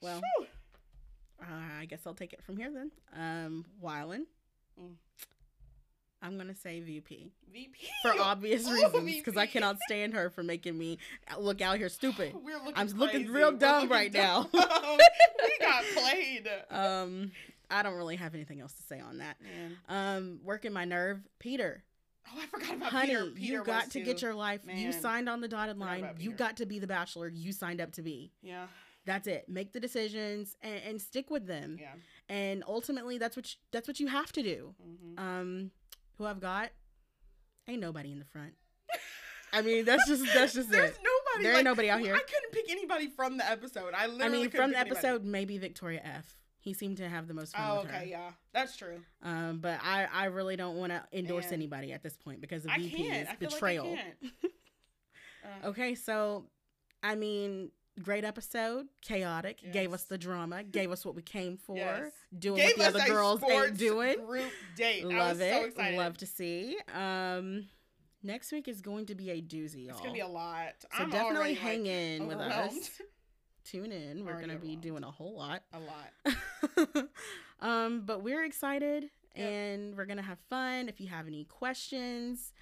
[0.00, 0.20] Well,
[1.40, 1.44] uh,
[1.80, 2.90] I guess I'll take it from here then.
[3.16, 4.24] Um, Wylan.
[4.80, 4.94] Mm.
[6.22, 10.42] I'm gonna say VP VP for obvious Oh, reasons because I cannot stand her for
[10.42, 10.98] making me
[11.38, 12.34] look out here stupid.
[12.44, 14.48] We're looking I'm looking real dumb looking right now.
[14.52, 14.58] we
[15.60, 16.48] got played.
[16.70, 17.32] Um,
[17.70, 19.36] I don't really have anything else to say on that.
[19.42, 19.76] Man.
[19.88, 21.82] Um, working my nerve, Peter.
[22.28, 23.24] Oh, I forgot about Honey, Peter.
[23.34, 24.60] Peter you got to get your life.
[24.72, 26.06] You signed on the dotted line.
[26.18, 28.30] You got to be the bachelor you signed up to be.
[28.42, 28.66] Yeah,
[29.06, 29.48] That's it.
[29.48, 31.78] Make the decisions and, and stick with them.
[31.80, 31.88] yeah.
[32.28, 34.74] And ultimately, that's what you, that's what you have to do.
[34.80, 35.70] hmm Um,
[36.22, 36.70] who I've got?
[37.68, 38.52] Ain't nobody in the front.
[39.52, 40.98] I mean, that's just that's just There's it.
[41.02, 41.42] nobody.
[41.44, 42.14] There like, ain't nobody out here.
[42.14, 43.92] I couldn't pick anybody from the episode.
[43.94, 44.90] I literally I mean, from the pick anybody.
[45.06, 46.38] episode, maybe Victoria F.
[46.60, 47.96] He seemed to have the most fun Oh, with her.
[47.98, 49.00] okay, yeah, that's true.
[49.22, 52.70] Um, but I, I really don't want to endorse anybody at this point because of
[52.70, 53.28] the I can't.
[53.28, 53.86] I feel betrayal.
[53.90, 54.16] Like I can't.
[55.64, 56.44] Uh, Okay, so
[57.02, 61.76] I mean, great episode, chaotic, gave us the drama, gave us what we came for,
[61.76, 62.12] Yes.
[62.38, 64.24] doing Gave what the other girls ain't doing.
[64.24, 65.04] Group date.
[65.04, 65.66] I was Love so it.
[65.68, 65.98] excited.
[65.98, 66.78] Love to see.
[66.94, 67.68] Um,
[68.22, 69.90] next week is going to be a doozy, y'all.
[69.92, 70.72] It's gonna be a lot.
[70.80, 72.90] so I'm definitely already, hang like, in with us.
[73.64, 74.24] Tune in.
[74.24, 75.62] We're Already gonna be doing a whole lot.
[75.72, 77.06] A lot.
[77.60, 79.46] um, but we're excited Yep.
[79.48, 80.88] and we're gonna have fun.
[80.88, 82.52] If you have any questions,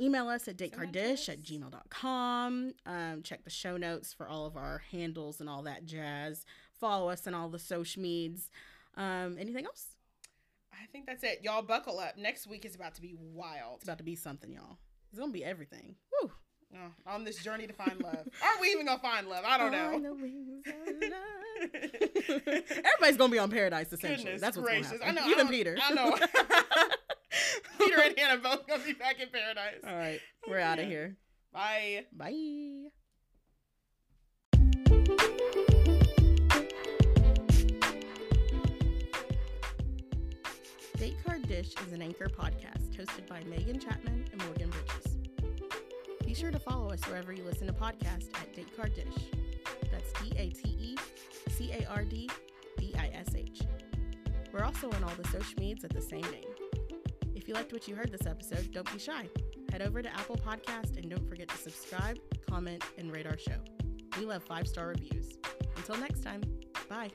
[0.00, 2.72] email us at datecarddish at gmail.com.
[2.86, 6.44] Um, check the show notes for all of our handles and all that jazz.
[6.80, 8.50] Follow us on all the social medias.
[8.96, 9.86] Um, anything else?
[10.72, 11.40] I think that's it.
[11.42, 12.16] Y'all buckle up.
[12.16, 13.76] Next week is about to be wild.
[13.76, 14.78] It's about to be something, y'all.
[15.10, 15.96] It's gonna be everything.
[16.22, 16.30] Woo!
[16.74, 18.28] Oh, on this journey to find love.
[18.42, 19.42] Are we even gonna find love?
[19.46, 20.10] I don't On know.
[20.10, 20.74] the wings of
[21.10, 22.62] love.
[22.84, 24.24] Everybody's gonna be on Paradise essentially.
[24.24, 24.92] Goodness That's what's gracious.
[24.92, 25.18] gonna happen.
[25.18, 25.30] I know.
[25.32, 25.76] Even I Peter.
[25.82, 26.16] I know.
[27.78, 29.80] Peter and Hannah both gonna be back in paradise.
[29.86, 31.16] All right, we're out of here.
[31.52, 32.04] Bye.
[32.12, 32.88] Bye.
[40.98, 45.18] Date Card Dish is an anchor podcast hosted by Meagan Chapman and Morgan Bridges.
[46.24, 49.30] Be sure to follow us wherever you listen to podcasts at Date Card Dish.
[49.90, 50.96] That's D A T E
[51.50, 52.28] C A R D
[52.76, 53.60] D I S H.
[54.52, 56.67] We're also on all the social medias at the same name.
[57.48, 59.26] If you liked what you heard this episode, don't be shy.
[59.72, 63.56] Head over to Apple Podcast and don't forget to subscribe, comment, and rate our show.
[64.18, 65.38] We love five star reviews.
[65.78, 66.42] Until next time,
[66.90, 67.08] bye.